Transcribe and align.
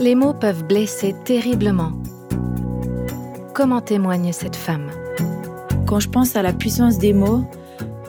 Les 0.00 0.16
mots 0.16 0.34
peuvent 0.34 0.64
blesser 0.64 1.14
terriblement. 1.24 1.92
Comment 3.54 3.80
témoigne 3.80 4.32
cette 4.32 4.56
femme? 4.56 4.90
Quand 5.86 6.00
je 6.00 6.08
pense 6.08 6.34
à 6.34 6.42
la 6.42 6.52
puissance 6.52 6.98
des 6.98 7.12
mots, 7.12 7.44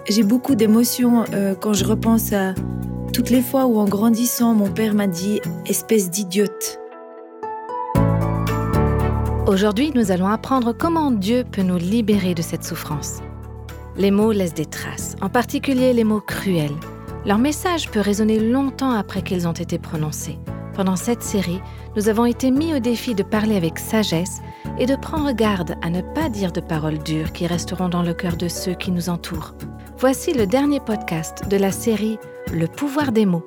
j'ai 0.10 0.24
beaucoup 0.24 0.56
d'émotions 0.56 1.26
euh, 1.34 1.54
quand 1.54 1.74
je 1.74 1.86
repense 1.86 2.34
à 2.34 2.56
toutes 3.14 3.30
les 3.30 3.44
fois 3.44 3.68
où 3.68 3.78
en 3.78 3.86
grandissant, 3.86 4.56
mon 4.56 4.72
père 4.72 4.96
m'a 4.96 5.06
dit⁇ 5.06 5.40
espèce 5.70 6.10
d'idiote⁇ 6.10 6.80
Aujourd'hui, 9.48 9.92
nous 9.94 10.10
allons 10.10 10.28
apprendre 10.28 10.74
comment 10.74 11.12
Dieu 11.12 11.44
peut 11.50 11.62
nous 11.62 11.78
libérer 11.78 12.34
de 12.34 12.42
cette 12.42 12.64
souffrance. 12.64 13.20
Les 13.96 14.10
mots 14.10 14.32
laissent 14.32 14.56
des 14.56 14.66
traces, 14.66 15.16
en 15.22 15.30
particulier 15.30 15.94
les 15.94 16.04
mots 16.04 16.20
cruels. 16.20 16.76
Leur 17.28 17.38
message 17.38 17.92
peut 17.92 18.00
résonner 18.00 18.40
longtemps 18.40 18.92
après 18.92 19.22
qu'ils 19.22 19.48
ont 19.48 19.54
été 19.54 19.78
prononcés. 19.78 20.40
Pendant 20.76 20.98
cette 20.98 21.24
série, 21.24 21.62
nous 21.96 22.10
avons 22.10 22.26
été 22.26 22.52
mis 22.52 22.74
au 22.74 22.80
défi 22.80 23.16
de 23.16 23.24
parler 23.24 23.56
avec 23.56 23.80
sagesse 23.80 24.42
et 24.78 24.86
de 24.86 24.98
prendre 24.98 25.32
garde 25.32 25.78
à 25.82 25.90
ne 25.90 26.02
pas 26.02 26.28
dire 26.28 26.52
de 26.52 26.60
paroles 26.60 27.02
dures 27.02 27.32
qui 27.32 27.48
resteront 27.48 27.88
dans 27.88 28.04
le 28.04 28.14
cœur 28.14 28.36
de 28.36 28.50
ceux 28.50 28.74
qui 28.74 28.92
nous 28.92 29.08
entourent. 29.08 29.56
Voici 29.98 30.34
le 30.34 30.46
dernier 30.46 30.82
podcast 30.82 31.48
de 31.48 31.56
la 31.56 31.72
série 31.72 32.18
Le 32.52 32.68
pouvoir 32.68 33.14
des 33.14 33.26
mots. 33.26 33.46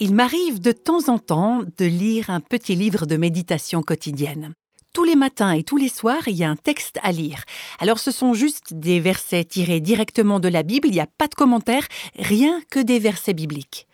Il 0.00 0.14
m'arrive 0.14 0.58
de 0.58 0.72
temps 0.72 1.10
en 1.10 1.18
temps 1.18 1.64
de 1.76 1.84
lire 1.84 2.30
un 2.30 2.40
petit 2.40 2.74
livre 2.74 3.04
de 3.04 3.18
méditation 3.18 3.82
quotidienne. 3.82 4.54
Tous 4.94 5.04
les 5.04 5.16
matins 5.16 5.52
et 5.52 5.64
tous 5.64 5.76
les 5.76 5.90
soirs, 5.90 6.28
il 6.28 6.36
y 6.36 6.44
a 6.44 6.50
un 6.50 6.56
texte 6.56 6.98
à 7.02 7.12
lire. 7.12 7.44
Alors 7.78 7.98
ce 7.98 8.10
sont 8.10 8.32
juste 8.32 8.72
des 8.72 9.00
versets 9.00 9.44
tirés 9.44 9.80
directement 9.80 10.40
de 10.40 10.48
la 10.48 10.62
Bible, 10.62 10.88
il 10.88 10.94
n'y 10.94 11.00
a 11.00 11.06
pas 11.06 11.26
de 11.26 11.34
commentaires, 11.34 11.86
rien 12.18 12.62
que 12.70 12.80
des 12.80 12.98
versets 12.98 13.34
bibliques. 13.34 13.87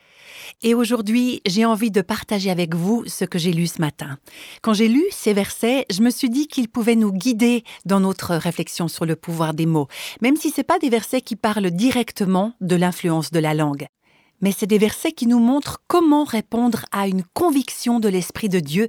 Et 0.62 0.75
aujourd'hui, 0.75 1.41
j'ai 1.46 1.65
envie 1.65 1.91
de 1.91 2.01
partager 2.01 2.51
avec 2.51 2.74
vous 2.74 3.05
ce 3.07 3.24
que 3.24 3.38
j'ai 3.38 3.52
lu 3.52 3.66
ce 3.66 3.80
matin. 3.80 4.18
Quand 4.63 4.74
j'ai 4.74 4.88
lu 4.88 5.05
ces 5.10 5.32
versets, 5.32 5.87
je 5.91 6.02
me 6.02 6.10
suis 6.10 6.30
dit 6.30 6.46
qu'ils 6.46 6.68
pouvaient 6.68 6.96
nous 6.96 7.13
guider 7.13 7.65
dans 7.85 8.01
notre 8.01 8.35
réflexion 8.35 8.88
sur 8.88 9.07
le 9.07 9.16
pouvoir 9.16 9.55
des 9.55 9.66
mots, 9.66 9.88
même 10.21 10.37
si 10.37 10.51
ce 10.51 10.63
pas 10.63 10.79
des 10.79 10.91
versets 10.91 11.21
qui 11.21 11.37
parlent 11.37 11.71
directement 11.71 12.52
de 12.60 12.77
l'influence 12.77 13.30
de 13.30 13.38
la 13.38 13.55
langue. 13.55 13.87
Mais 14.41 14.52
c'est 14.52 14.66
des 14.66 14.79
versets 14.79 15.13
qui 15.13 15.27
nous 15.27 15.38
montrent 15.38 15.80
comment 15.87 16.24
répondre 16.24 16.85
à 16.93 17.09
une 17.09 17.23
conviction 17.33 18.01
de 18.01 18.09
l'Esprit 18.09 18.49
de 18.49 18.61
Dieu 18.61 18.88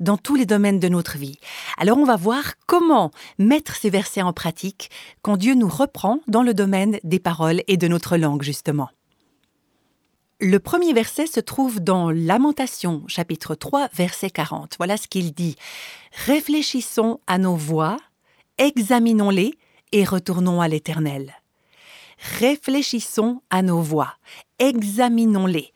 dans 0.00 0.16
tous 0.16 0.36
les 0.36 0.46
domaines 0.46 0.78
de 0.78 0.88
notre 0.88 1.18
vie. 1.18 1.38
Alors 1.78 1.98
on 1.98 2.04
va 2.04 2.16
voir 2.16 2.54
comment 2.66 3.10
mettre 3.38 3.74
ces 3.74 3.90
versets 3.90 4.22
en 4.22 4.32
pratique 4.32 4.90
quand 5.22 5.36
Dieu 5.36 5.54
nous 5.54 5.68
reprend 5.68 6.20
dans 6.28 6.42
le 6.42 6.54
domaine 6.54 6.98
des 7.02 7.18
paroles 7.18 7.62
et 7.66 7.76
de 7.76 7.88
notre 7.88 8.16
langue, 8.16 8.42
justement. 8.42 8.90
Le 10.44 10.58
premier 10.58 10.92
verset 10.92 11.28
se 11.28 11.38
trouve 11.38 11.78
dans 11.78 12.10
Lamentation, 12.10 13.04
chapitre 13.06 13.54
3, 13.54 13.90
verset 13.94 14.28
40. 14.28 14.74
Voilà 14.76 14.96
ce 14.96 15.06
qu'il 15.06 15.32
dit. 15.32 15.54
Réfléchissons 16.26 17.20
à 17.28 17.38
nos 17.38 17.54
voies, 17.54 17.96
examinons-les 18.58 19.54
et 19.92 20.02
retournons 20.02 20.60
à 20.60 20.66
l'Éternel. 20.66 21.32
Réfléchissons 22.40 23.40
à 23.50 23.62
nos 23.62 23.80
voies, 23.82 24.14
examinons-les. 24.58 25.72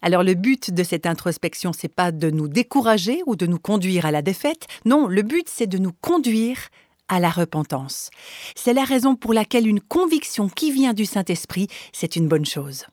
Alors 0.00 0.22
le 0.22 0.34
but 0.34 0.70
de 0.70 0.84
cette 0.84 1.06
introspection, 1.06 1.72
c'est 1.72 1.88
pas 1.88 2.12
de 2.12 2.30
nous 2.30 2.46
décourager 2.46 3.20
ou 3.26 3.34
de 3.34 3.46
nous 3.46 3.58
conduire 3.58 4.06
à 4.06 4.12
la 4.12 4.22
défaite. 4.22 4.68
Non, 4.84 5.08
le 5.08 5.22
but 5.22 5.48
c'est 5.48 5.66
de 5.66 5.78
nous 5.78 5.92
conduire 5.92 6.68
à 7.08 7.18
la 7.18 7.30
repentance. 7.30 8.10
C'est 8.54 8.74
la 8.74 8.84
raison 8.84 9.16
pour 9.16 9.34
laquelle 9.34 9.66
une 9.66 9.80
conviction 9.80 10.48
qui 10.48 10.70
vient 10.70 10.94
du 10.94 11.04
Saint-Esprit, 11.04 11.66
c'est 11.92 12.14
une 12.14 12.28
bonne 12.28 12.46
chose 12.46 12.86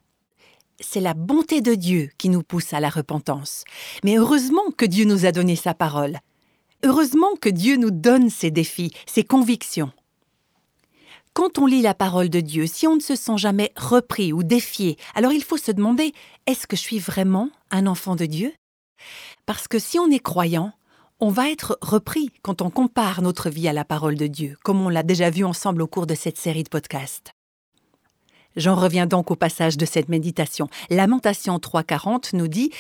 c'est 0.82 1.00
la 1.00 1.14
bonté 1.14 1.62
de 1.62 1.76
Dieu 1.76 2.10
qui 2.18 2.30
nous 2.30 2.44
pousse 2.44 2.74
à 2.74 2.80
la 2.80 2.90
repentance. 2.90 3.64
Mais 4.04 4.18
heureusement 4.18 4.72
que 4.76 4.86
Dieu 4.86 5.06
nous 5.06 5.26
a 5.26 5.32
donné 5.32 5.56
sa 5.56 5.74
parole. 5.74 6.20
Heureusement 6.84 7.36
que 7.40 7.50
Dieu 7.50 7.78
nous 7.78 7.92
donne 7.92 8.30
ses 8.30 8.52
défis, 8.52 8.92
ses 9.06 9.24
convictions. 9.24 9.92
Quand 11.34 11.60
on 11.60 11.66
lit 11.66 11.82
la 11.82 11.94
parole 11.94 12.30
de 12.30 12.42
Dieu, 12.42 12.68
si 12.68 12.88
on 12.88 12.96
ne 12.96 13.02
se 13.02 13.16
sent 13.16 13.38
jamais 13.38 13.72
repris 13.78 14.34
ou 14.34 14.44
défié, 14.44 14.98
alors 15.16 15.32
il 15.32 15.44
faut 15.44 15.58
se 15.58 15.72
demander, 15.72 16.14
est-ce 16.46 16.68
que 16.68 16.76
je 16.76 16.82
suis 16.82 17.00
vraiment 17.00 17.50
un 17.70 17.88
enfant 17.88 18.16
de 18.16 18.26
Dieu? 18.26 18.54
Parce 19.46 19.68
que 19.68 19.80
si 19.80 19.98
on 19.98 20.12
est 20.12 20.20
croyant, 20.20 20.74
on 21.22 21.30
va 21.30 21.50
être 21.50 21.78
repris 21.82 22.32
quand 22.42 22.62
on 22.62 22.70
compare 22.70 23.22
notre 23.22 23.50
vie 23.50 23.68
à 23.68 23.74
la 23.74 23.86
parole 23.86 24.16
de 24.16 24.28
Dieu, 24.28 24.58
comme 24.64 24.82
on 24.82 24.90
l'a 24.90 25.04
déjà 25.04 25.30
vu 25.30 25.46
ensemble 25.46 25.84
au 25.84 25.88
cours 25.88 26.08
de 26.08 26.16
cette 26.16 26.38
série 26.38 26.64
de 26.64 26.70
podcasts. 26.70 27.32
J'en 28.56 28.76
reviens 28.76 29.06
donc 29.06 29.32
au 29.32 29.36
passage 29.36 29.78
de 29.78 29.86
cette 29.86 30.10
méditation. 30.10 30.68
Lamentation 30.90 31.58
3.40 31.58 32.36
nous 32.36 32.48
dit 32.48 32.72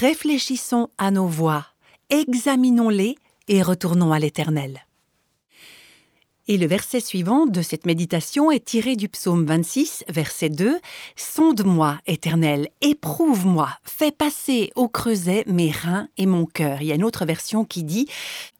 Réfléchissons 0.00 0.88
à 0.98 1.10
nos 1.10 1.26
voies, 1.26 1.66
examinons-les 2.10 3.16
et 3.48 3.62
retournons 3.62 4.12
à 4.12 4.18
l'Éternel. 4.18 4.84
Et 6.50 6.56
le 6.56 6.66
verset 6.66 7.00
suivant 7.00 7.44
de 7.44 7.60
cette 7.60 7.84
méditation 7.84 8.50
est 8.50 8.64
tiré 8.64 8.96
du 8.96 9.10
psaume 9.10 9.44
26, 9.44 10.04
verset 10.08 10.48
2. 10.48 10.78
Sonde-moi, 11.14 11.98
Éternel, 12.06 12.68
éprouve-moi, 12.80 13.68
fais 13.84 14.12
passer 14.12 14.72
au 14.74 14.88
creuset 14.88 15.44
mes 15.46 15.70
reins 15.70 16.08
et 16.16 16.24
mon 16.24 16.46
cœur. 16.46 16.80
Il 16.80 16.86
y 16.86 16.92
a 16.92 16.94
une 16.94 17.04
autre 17.04 17.26
version 17.26 17.66
qui 17.66 17.84
dit 17.84 18.08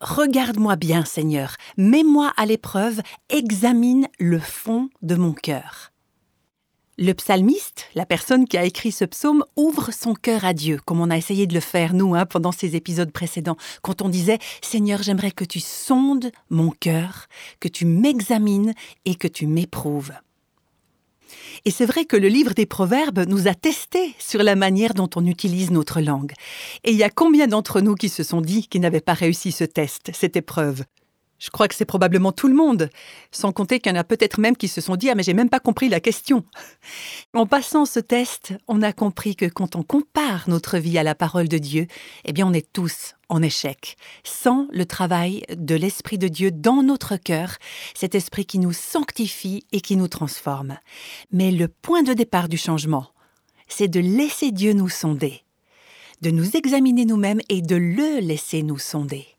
Regarde-moi 0.02 0.76
bien, 0.76 1.06
Seigneur, 1.06 1.56
mets-moi 1.78 2.30
à 2.36 2.44
l'épreuve, 2.44 3.00
examine 3.30 4.06
le 4.18 4.38
fond 4.38 4.90
de 5.00 5.14
mon 5.14 5.32
cœur. 5.32 5.90
Le 7.00 7.12
psalmiste, 7.12 7.84
la 7.94 8.04
personne 8.04 8.48
qui 8.48 8.58
a 8.58 8.64
écrit 8.64 8.90
ce 8.90 9.04
psaume, 9.04 9.44
ouvre 9.54 9.92
son 9.92 10.14
cœur 10.14 10.44
à 10.44 10.52
Dieu, 10.52 10.80
comme 10.84 11.00
on 11.00 11.10
a 11.10 11.16
essayé 11.16 11.46
de 11.46 11.54
le 11.54 11.60
faire 11.60 11.94
nous 11.94 12.16
hein, 12.16 12.26
pendant 12.26 12.50
ces 12.50 12.74
épisodes 12.74 13.12
précédents, 13.12 13.56
quand 13.82 14.02
on 14.02 14.08
disait 14.08 14.40
Seigneur, 14.62 15.00
j'aimerais 15.04 15.30
que 15.30 15.44
tu 15.44 15.60
sondes 15.60 16.32
mon 16.50 16.70
cœur, 16.70 17.28
que 17.60 17.68
tu 17.68 17.86
m'examines 17.86 18.74
et 19.04 19.14
que 19.14 19.28
tu 19.28 19.46
m'éprouves. 19.46 20.10
Et 21.64 21.70
c'est 21.70 21.86
vrai 21.86 22.04
que 22.04 22.16
le 22.16 22.26
livre 22.26 22.52
des 22.52 22.66
Proverbes 22.66 23.28
nous 23.28 23.46
a 23.46 23.54
testés 23.54 24.12
sur 24.18 24.42
la 24.42 24.56
manière 24.56 24.94
dont 24.94 25.10
on 25.14 25.24
utilise 25.24 25.70
notre 25.70 26.00
langue. 26.00 26.32
Et 26.82 26.90
il 26.90 26.96
y 26.96 27.04
a 27.04 27.10
combien 27.10 27.46
d'entre 27.46 27.80
nous 27.80 27.94
qui 27.94 28.08
se 28.08 28.24
sont 28.24 28.40
dit 28.40 28.66
qu'ils 28.66 28.80
n'avaient 28.80 29.00
pas 29.00 29.14
réussi 29.14 29.52
ce 29.52 29.62
test, 29.62 30.10
cette 30.12 30.36
épreuve? 30.36 30.82
Je 31.38 31.50
crois 31.50 31.68
que 31.68 31.74
c'est 31.74 31.84
probablement 31.84 32.32
tout 32.32 32.48
le 32.48 32.54
monde, 32.54 32.90
sans 33.30 33.52
compter 33.52 33.78
qu'il 33.78 33.92
y 33.92 33.96
en 33.96 33.98
a 33.98 34.04
peut-être 34.04 34.40
même 34.40 34.56
qui 34.56 34.66
se 34.66 34.80
sont 34.80 34.96
dit 34.96 35.08
Ah, 35.08 35.14
mais 35.14 35.22
j'ai 35.22 35.34
même 35.34 35.48
pas 35.48 35.60
compris 35.60 35.88
la 35.88 36.00
question. 36.00 36.44
En 37.32 37.46
passant 37.46 37.86
ce 37.86 38.00
test, 38.00 38.54
on 38.66 38.82
a 38.82 38.92
compris 38.92 39.36
que 39.36 39.46
quand 39.46 39.76
on 39.76 39.82
compare 39.82 40.48
notre 40.48 40.78
vie 40.78 40.98
à 40.98 41.04
la 41.04 41.14
parole 41.14 41.48
de 41.48 41.58
Dieu, 41.58 41.86
eh 42.24 42.32
bien, 42.32 42.46
on 42.46 42.52
est 42.52 42.72
tous 42.72 43.14
en 43.28 43.40
échec. 43.42 43.96
Sans 44.24 44.66
le 44.72 44.84
travail 44.84 45.44
de 45.54 45.76
l'Esprit 45.76 46.18
de 46.18 46.28
Dieu 46.28 46.50
dans 46.50 46.82
notre 46.82 47.16
cœur, 47.16 47.56
cet 47.94 48.14
Esprit 48.14 48.46
qui 48.46 48.58
nous 48.58 48.72
sanctifie 48.72 49.64
et 49.70 49.80
qui 49.80 49.96
nous 49.96 50.08
transforme. 50.08 50.78
Mais 51.30 51.52
le 51.52 51.68
point 51.68 52.02
de 52.02 52.14
départ 52.14 52.48
du 52.48 52.56
changement, 52.56 53.06
c'est 53.68 53.88
de 53.88 54.00
laisser 54.00 54.50
Dieu 54.50 54.72
nous 54.72 54.88
sonder, 54.88 55.42
de 56.20 56.30
nous 56.30 56.56
examiner 56.56 57.04
nous-mêmes 57.04 57.40
et 57.48 57.62
de 57.62 57.76
le 57.76 58.18
laisser 58.20 58.62
nous 58.62 58.78
sonder. 58.78 59.37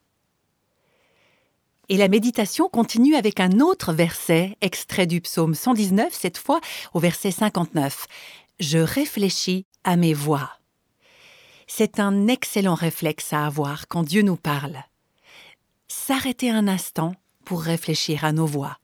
Et 1.92 1.98
la 1.98 2.08
méditation 2.08 2.70
continue 2.70 3.16
avec 3.16 3.40
un 3.40 3.60
autre 3.62 3.94
verset, 3.94 4.56
extrait 4.62 5.08
du 5.08 5.22
psaume 5.22 5.56
119, 5.56 6.14
cette 6.14 6.38
fois 6.38 6.62
au 6.94 7.00
verset 7.00 7.32
59. 7.32 8.06
Je 8.60 8.78
réfléchis 8.78 9.66
à 9.84 9.96
mes 9.96 10.14
voix. 10.14 10.52
C'est 11.66 12.00
un 12.00 12.28
excellent 12.28 12.76
réflexe 12.76 13.34
à 13.34 13.48
avoir 13.48 13.88
quand 13.88 14.04
Dieu 14.04 14.22
nous 14.22 14.36
parle. 14.36 14.84
S'arrêter 15.88 16.52
un 16.52 16.68
instant 16.68 17.16
pour 17.44 17.64
réfléchir 17.64 18.24
à 18.24 18.34
nos 18.34 18.46
voix, 18.46 18.78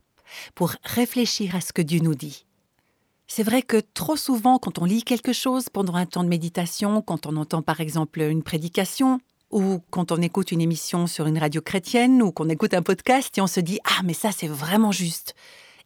pour 0.56 0.74
réfléchir 0.84 1.56
à 1.56 1.62
ce 1.62 1.74
que 1.74 1.84
Dieu 1.84 2.00
nous 2.00 2.16
dit. 2.16 2.48
C'est 3.28 3.44
vrai 3.44 3.62
que 3.62 3.82
trop 3.94 4.16
souvent, 4.16 4.58
quand 4.58 4.79
on 4.79 4.85
lit 4.85 5.03
quelque 5.03 5.34
chose 5.34 5.70
pendant 5.70 5.94
un 5.94 6.08
temps 6.08 6.24
de 6.24 6.29
méditation, 6.29 7.03
quand 7.03 7.28
on 7.28 7.38
entend 7.38 7.62
par 7.62 7.82
exemple 7.82 8.22
une 8.22 8.44
prédication, 8.44 9.20
ou 9.52 9.80
quand 9.90 10.12
on 10.12 10.22
écoute 10.22 10.52
une 10.52 10.62
émission 10.62 11.08
sur 11.08 11.28
une 11.28 11.38
radio 11.38 11.62
chrétienne 11.62 12.22
ou 12.22 12.32
qu'on 12.32 12.50
écoute 12.50 12.74
un 12.74 12.82
podcast 12.82 13.38
et 13.38 13.42
on 13.42 13.47
se 13.47 13.59
dit 13.59 13.80
Ah, 13.84 14.02
mais 14.03 14.14
ça, 14.14 14.32
c'est 14.32 14.47
vraiment 14.47 14.92
juste. 14.92 15.36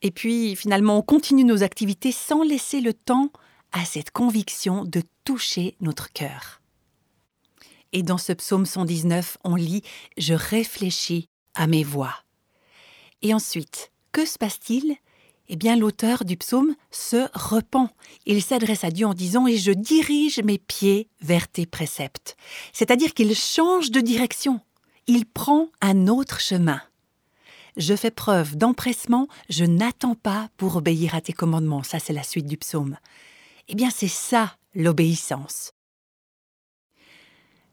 Et 0.01 0.11
puis, 0.11 0.55
finalement, 0.55 0.97
on 0.97 1.01
continue 1.01 1.43
nos 1.43 1.63
activités 1.63 2.11
sans 2.11 2.43
laisser 2.43 2.81
le 2.81 2.93
temps 2.93 3.31
à 3.71 3.85
cette 3.85 4.11
conviction 4.11 4.85
de 4.85 5.03
toucher 5.25 5.75
notre 5.81 6.11
cœur. 6.11 6.61
Et 7.91 8.03
dans 8.03 8.17
ce 8.17 8.33
psaume 8.33 8.65
119, 8.65 9.37
on 9.43 9.55
lit 9.55 9.83
Je 10.17 10.33
réfléchis 10.33 11.27
à 11.53 11.67
mes 11.67 11.83
voix. 11.83 12.15
Et 13.21 13.33
ensuite, 13.33 13.91
que 14.11 14.25
se 14.25 14.37
passe-t-il? 14.37 14.95
Eh 15.49 15.55
bien 15.55 15.75
l'auteur 15.75 16.25
du 16.25 16.37
psaume 16.37 16.75
se 16.91 17.27
repent. 17.33 17.89
Il 18.25 18.43
s'adresse 18.43 18.83
à 18.83 18.91
Dieu 18.91 19.07
en 19.07 19.15
disant 19.15 19.47
Et 19.47 19.57
je 19.57 19.71
dirige 19.71 20.39
mes 20.39 20.59
pieds 20.59 21.09
vers 21.21 21.47
tes 21.47 21.65
préceptes. 21.65 22.37
C'est-à-dire 22.71 23.15
qu'il 23.15 23.35
change 23.35 23.89
de 23.89 23.99
direction. 23.99 24.61
Il 25.07 25.25
prend 25.25 25.69
un 25.81 26.07
autre 26.07 26.39
chemin. 26.39 26.81
Je 27.77 27.95
fais 27.95 28.11
preuve 28.11 28.57
d'empressement, 28.57 29.27
je 29.49 29.65
n'attends 29.65 30.15
pas 30.15 30.49
pour 30.57 30.75
obéir 30.75 31.15
à 31.15 31.21
tes 31.21 31.33
commandements. 31.33 31.83
Ça, 31.83 31.97
c'est 31.97 32.13
la 32.13 32.23
suite 32.23 32.45
du 32.45 32.57
psaume. 32.57 32.97
Eh 33.67 33.75
bien, 33.75 33.89
c'est 33.89 34.07
ça 34.07 34.55
l'obéissance. 34.75 35.71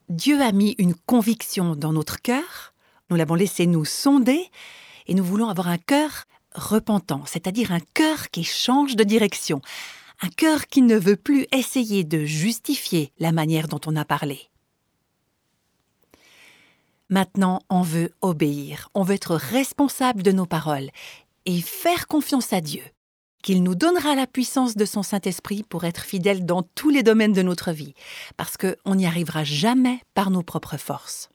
Dieu 0.09 0.41
a 0.41 0.53
mis 0.53 0.77
une 0.79 0.95
conviction 0.95 1.75
dans 1.75 1.93
notre 1.93 2.23
cœur, 2.23 2.75
nous 3.11 3.17
l'avons 3.17 3.35
laissé 3.35 3.67
nous 3.67 3.85
sonder, 3.85 4.51
et 5.09 5.15
nous 5.15 5.25
voulons 5.25 5.49
avoir 5.49 5.69
un 5.69 5.79
cœur 5.79 6.25
repentant, 6.57 7.23
c'est-à-dire 7.27 7.71
un 7.71 7.81
cœur 7.95 8.31
qui 8.31 8.43
change 8.43 8.97
de 8.97 9.05
direction, 9.05 9.61
un 10.23 10.29
cœur 10.29 10.67
qui 10.67 10.83
ne 10.83 10.97
veut 10.97 11.17
plus 11.17 11.47
essayer 11.53 12.03
de 12.03 12.25
justifier 12.25 13.13
la 13.19 13.33
manière 13.33 13.69
dont 13.69 13.81
on 13.87 13.97
a 13.97 14.05
parlé. 14.05 14.49
Maintenant, 17.09 17.61
on 17.71 17.83
veut 17.83 18.13
obéir, 18.21 18.89
on 18.95 19.05
veut 19.05 19.15
être 19.15 19.37
responsable 19.37 20.23
de 20.25 20.33
nos 20.33 20.47
paroles 20.47 20.91
et 21.45 21.61
faire 21.61 22.09
confiance 22.09 22.53
à 22.53 22.61
Dieu, 22.61 22.83
qu'il 23.43 23.63
nous 23.63 23.77
donnera 23.77 24.17
la 24.17 24.27
puissance 24.27 24.75
de 24.75 24.85
son 24.85 25.05
Saint-Esprit 25.05 25.63
pour 25.63 25.85
être 25.85 26.03
fidèles 26.03 26.45
dans 26.45 26.63
tous 26.63 26.91
les 26.91 27.05
domaines 27.05 27.33
de 27.33 27.43
notre 27.43 27.71
vie, 27.71 27.95
parce 28.37 28.57
qu'on 28.57 28.95
n'y 28.97 29.07
arrivera 29.07 29.45
jamais 29.45 30.01
par 30.15 30.31
nos 30.31 30.43
propres 30.43 30.79
forces. 30.79 31.29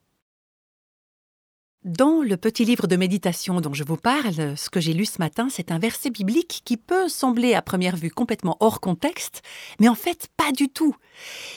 Dans 1.84 2.22
le 2.22 2.38
petit 2.38 2.64
livre 2.64 2.86
de 2.86 2.96
méditation 2.96 3.60
dont 3.60 3.74
je 3.74 3.84
vous 3.84 3.98
parle, 3.98 4.56
ce 4.56 4.70
que 4.70 4.80
j'ai 4.80 4.94
lu 4.94 5.04
ce 5.04 5.18
matin, 5.18 5.48
c'est 5.50 5.72
un 5.72 5.80
verset 5.80 6.12
biblique 6.12 6.62
qui 6.64 6.78
peut 6.78 7.10
sembler 7.10 7.56
à 7.56 7.64
première 7.64 7.96
vue 7.96 8.12
complètement 8.12 8.56
hors 8.60 8.80
contexte, 8.80 9.42
mais 9.80 9.90
en 9.90 9.96
fait 9.96 10.28
pas 10.38 10.52
du 10.52 10.70
tout. 10.70 10.96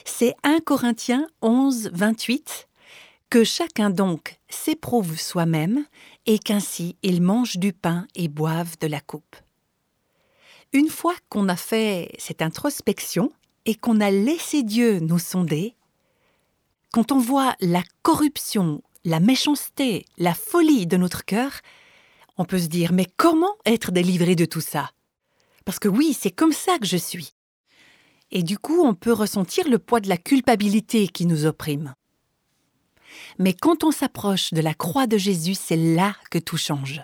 C'est 0.07 0.35
1 0.43 0.61
Corinthiens 0.61 1.29
11, 1.43 1.91
28. 1.93 2.69
Que 3.29 3.45
chacun 3.45 3.91
donc 3.91 4.39
s'éprouve 4.49 5.21
soi-même 5.21 5.85
et 6.25 6.39
qu'ainsi 6.39 6.97
il 7.03 7.21
mange 7.21 7.59
du 7.59 7.75
pain 7.75 8.07
et 8.15 8.29
boive 8.29 8.79
de 8.81 8.87
la 8.87 9.03
coupe. 9.03 9.37
Une 10.73 10.89
fois 10.89 11.17
qu'on 11.29 11.51
a 11.51 11.57
fait 11.57 12.11
cette 12.17 12.41
introspection 12.41 13.31
et 13.67 13.75
qu'on 13.75 14.01
a 14.01 14.11
laissé 14.11 14.63
Dieu 14.63 15.01
nous 15.01 15.19
sonder, 15.19 15.75
quand 16.93 17.13
on 17.13 17.19
voit 17.19 17.57
la 17.61 17.83
corruption 18.03 18.81
la 19.05 19.21
méchanceté, 19.21 20.07
la 20.19 20.35
folie 20.35 20.87
de 20.87 20.97
notre 20.97 21.25
cœur, 21.25 21.61
on 22.37 22.45
peut 22.45 22.59
se 22.59 22.67
dire 22.67 22.93
mais 22.93 23.07
comment 23.17 23.55
être 23.67 23.93
délivré 23.93 24.35
de 24.35 24.45
tout 24.45 24.61
ça? 24.61 24.91
Parce 25.65 25.79
que 25.79 25.89
oui, 25.89 26.17
c'est 26.19 26.31
comme 26.31 26.53
ça 26.53 26.79
que 26.79 26.87
je 26.87 26.97
suis. 26.97 27.33
Et 28.31 28.43
du 28.43 28.59
coup, 28.59 28.83
on 28.83 28.95
peut 28.95 29.13
ressentir 29.13 29.69
le 29.69 29.79
poids 29.79 30.01
de 30.01 30.09
la 30.09 30.17
culpabilité 30.17 31.09
qui 31.09 31.27
nous 31.27 31.47
opprime. 31.47 31.95
Mais 33.39 33.55
quand 33.55 33.85
on 33.85 33.93
s'approche 33.93 34.53
de 34.53 34.61
la 34.61 34.75
croix 34.75 35.07
de 35.07 35.17
Jésus, 35.17 35.55
c'est 35.55 35.77
là 35.77 36.17
que 36.31 36.39
tout 36.39 36.57
change. 36.57 37.03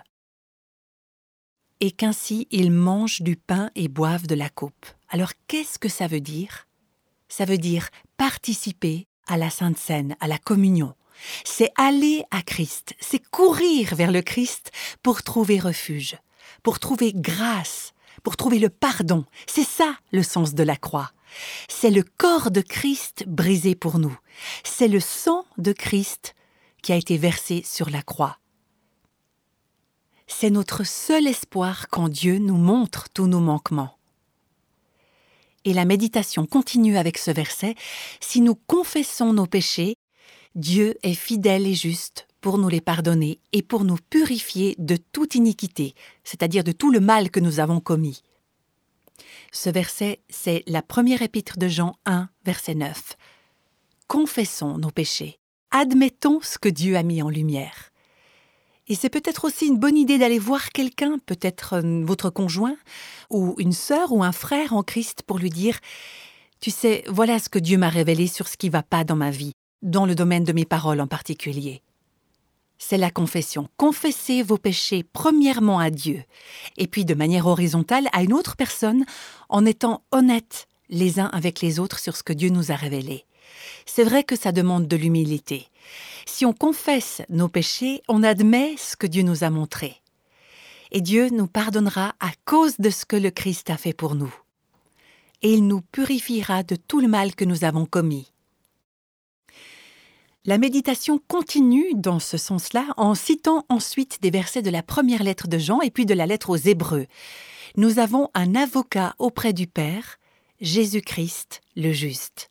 Et 1.79 1.91
qu'ainsi 1.91 2.47
ils 2.51 2.71
mangent 2.71 3.21
du 3.21 3.35
pain 3.37 3.71
et 3.75 3.87
boivent 3.87 4.27
de 4.27 4.35
la 4.35 4.49
coupe. 4.49 4.85
Alors 5.09 5.31
qu'est-ce 5.47 5.79
que 5.79 5.89
ça 5.89 6.07
veut 6.07 6.19
dire? 6.21 6.67
Ça 7.27 7.45
veut 7.45 7.57
dire 7.57 7.89
participer 8.17 9.07
à 9.25 9.37
la 9.37 9.49
Sainte 9.49 9.77
Seine, 9.77 10.15
à 10.19 10.27
la 10.27 10.37
communion, 10.37 10.93
c'est 11.43 11.71
aller 11.75 12.23
à 12.31 12.41
Christ, 12.41 12.95
c'est 12.99 13.23
courir 13.29 13.95
vers 13.95 14.11
le 14.11 14.21
Christ 14.21 14.71
pour 15.03 15.23
trouver 15.23 15.59
refuge, 15.59 16.17
pour 16.63 16.79
trouver 16.79 17.13
grâce, 17.13 17.93
pour 18.23 18.37
trouver 18.37 18.59
le 18.59 18.69
pardon. 18.69 19.25
C'est 19.47 19.67
ça 19.67 19.95
le 20.11 20.23
sens 20.23 20.53
de 20.53 20.63
la 20.63 20.75
croix. 20.75 21.11
C'est 21.69 21.91
le 21.91 22.03
corps 22.03 22.51
de 22.51 22.61
Christ 22.61 23.23
brisé 23.27 23.75
pour 23.75 23.99
nous. 23.99 24.17
C'est 24.63 24.87
le 24.87 24.99
sang 24.99 25.45
de 25.57 25.71
Christ 25.71 26.35
qui 26.81 26.91
a 26.91 26.95
été 26.95 27.17
versé 27.17 27.63
sur 27.65 27.89
la 27.89 28.01
croix. 28.01 28.37
C'est 30.27 30.49
notre 30.49 30.85
seul 30.85 31.27
espoir 31.27 31.87
quand 31.89 32.09
Dieu 32.09 32.37
nous 32.37 32.57
montre 32.57 33.09
tous 33.09 33.27
nos 33.27 33.39
manquements. 33.39 33.97
Et 35.65 35.73
la 35.73 35.85
méditation 35.85 36.47
continue 36.47 36.97
avec 36.97 37.17
ce 37.17 37.29
verset. 37.29 37.75
Si 38.19 38.41
nous 38.41 38.55
confessons 38.55 39.33
nos 39.33 39.45
péchés, 39.45 39.95
Dieu 40.55 40.95
est 41.03 41.13
fidèle 41.13 41.65
et 41.65 41.75
juste 41.75 42.27
pour 42.41 42.57
nous 42.57 42.67
les 42.67 42.81
pardonner 42.81 43.39
et 43.53 43.61
pour 43.61 43.85
nous 43.85 43.97
purifier 44.09 44.75
de 44.79 44.97
toute 44.97 45.35
iniquité, 45.35 45.95
c'est-à-dire 46.25 46.65
de 46.65 46.73
tout 46.73 46.91
le 46.91 46.99
mal 46.99 47.29
que 47.29 47.39
nous 47.39 47.61
avons 47.61 47.79
commis. 47.79 48.21
Ce 49.53 49.69
verset, 49.69 50.19
c'est 50.29 50.63
la 50.67 50.81
première 50.81 51.21
épître 51.21 51.57
de 51.57 51.69
Jean 51.69 51.95
1, 52.05 52.29
verset 52.43 52.75
9. 52.75 53.15
Confessons 54.07 54.77
nos 54.77 54.89
péchés, 54.89 55.39
admettons 55.69 56.41
ce 56.41 56.57
que 56.57 56.69
Dieu 56.69 56.97
a 56.97 57.03
mis 57.03 57.21
en 57.21 57.29
lumière. 57.29 57.91
Et 58.87 58.95
c'est 58.95 59.09
peut-être 59.09 59.45
aussi 59.45 59.67
une 59.67 59.79
bonne 59.79 59.95
idée 59.95 60.17
d'aller 60.17 60.39
voir 60.39 60.71
quelqu'un, 60.71 61.17
peut-être 61.25 61.75
euh, 61.75 62.03
votre 62.03 62.29
conjoint, 62.29 62.75
ou 63.29 63.55
une 63.57 63.71
sœur 63.71 64.11
ou 64.11 64.21
un 64.21 64.33
frère 64.33 64.73
en 64.73 64.83
Christ, 64.83 65.23
pour 65.25 65.37
lui 65.37 65.49
dire 65.49 65.79
Tu 66.59 66.71
sais, 66.71 67.05
voilà 67.07 67.39
ce 67.39 67.47
que 67.47 67.59
Dieu 67.59 67.77
m'a 67.77 67.87
révélé 67.87 68.27
sur 68.27 68.49
ce 68.49 68.57
qui 68.57 68.67
va 68.67 68.83
pas 68.83 69.05
dans 69.05 69.15
ma 69.15 69.31
vie 69.31 69.53
dans 69.81 70.05
le 70.05 70.15
domaine 70.15 70.43
de 70.43 70.53
mes 70.53 70.65
paroles 70.65 71.01
en 71.01 71.07
particulier. 71.07 71.81
C'est 72.77 72.97
la 72.97 73.11
confession. 73.11 73.69
Confessez 73.77 74.41
vos 74.41 74.57
péchés 74.57 75.03
premièrement 75.03 75.79
à 75.79 75.91
Dieu, 75.91 76.23
et 76.77 76.87
puis 76.87 77.05
de 77.05 77.13
manière 77.13 77.45
horizontale 77.45 78.07
à 78.11 78.23
une 78.23 78.33
autre 78.33 78.55
personne 78.55 79.05
en 79.49 79.65
étant 79.65 80.03
honnêtes 80.11 80.67
les 80.89 81.19
uns 81.19 81.27
avec 81.27 81.61
les 81.61 81.79
autres 81.79 81.99
sur 81.99 82.17
ce 82.17 82.23
que 82.23 82.33
Dieu 82.33 82.49
nous 82.49 82.71
a 82.71 82.75
révélé. 82.75 83.25
C'est 83.85 84.03
vrai 84.03 84.23
que 84.23 84.35
ça 84.35 84.51
demande 84.51 84.87
de 84.87 84.97
l'humilité. 84.97 85.67
Si 86.25 86.45
on 86.45 86.53
confesse 86.53 87.21
nos 87.29 87.47
péchés, 87.47 88.01
on 88.07 88.23
admet 88.23 88.75
ce 88.77 88.95
que 88.95 89.07
Dieu 89.07 89.23
nous 89.23 89.43
a 89.43 89.49
montré. 89.49 90.01
Et 90.91 91.01
Dieu 91.01 91.29
nous 91.29 91.47
pardonnera 91.47 92.15
à 92.19 92.31
cause 92.45 92.77
de 92.77 92.89
ce 92.89 93.05
que 93.05 93.15
le 93.15 93.31
Christ 93.31 93.69
a 93.69 93.77
fait 93.77 93.93
pour 93.93 94.15
nous. 94.15 94.33
Et 95.41 95.53
il 95.53 95.65
nous 95.65 95.81
purifiera 95.81 96.63
de 96.63 96.75
tout 96.75 96.99
le 96.99 97.07
mal 97.07 97.35
que 97.35 97.45
nous 97.45 97.63
avons 97.63 97.85
commis. 97.85 98.30
La 100.43 100.57
méditation 100.57 101.21
continue 101.27 101.93
dans 101.93 102.17
ce 102.17 102.35
sens-là 102.35 102.87
en 102.97 103.13
citant 103.13 103.63
ensuite 103.69 104.23
des 104.23 104.31
versets 104.31 104.63
de 104.63 104.71
la 104.71 104.81
première 104.81 105.21
lettre 105.21 105.47
de 105.47 105.59
Jean 105.59 105.81
et 105.81 105.91
puis 105.91 106.07
de 106.07 106.15
la 106.15 106.25
lettre 106.25 106.49
aux 106.49 106.55
Hébreux. 106.55 107.05
Nous 107.77 107.99
avons 107.99 108.27
un 108.33 108.55
avocat 108.55 109.13
auprès 109.19 109.53
du 109.53 109.67
Père, 109.67 110.17
Jésus-Christ 110.59 111.61
le 111.75 111.91
juste. 111.91 112.49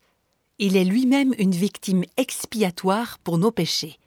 Il 0.57 0.77
est 0.77 0.85
lui-même 0.85 1.35
une 1.37 1.51
victime 1.51 2.05
expiatoire 2.15 3.19
pour 3.25 3.37
nos 3.37 3.51
péchés. 3.51 3.99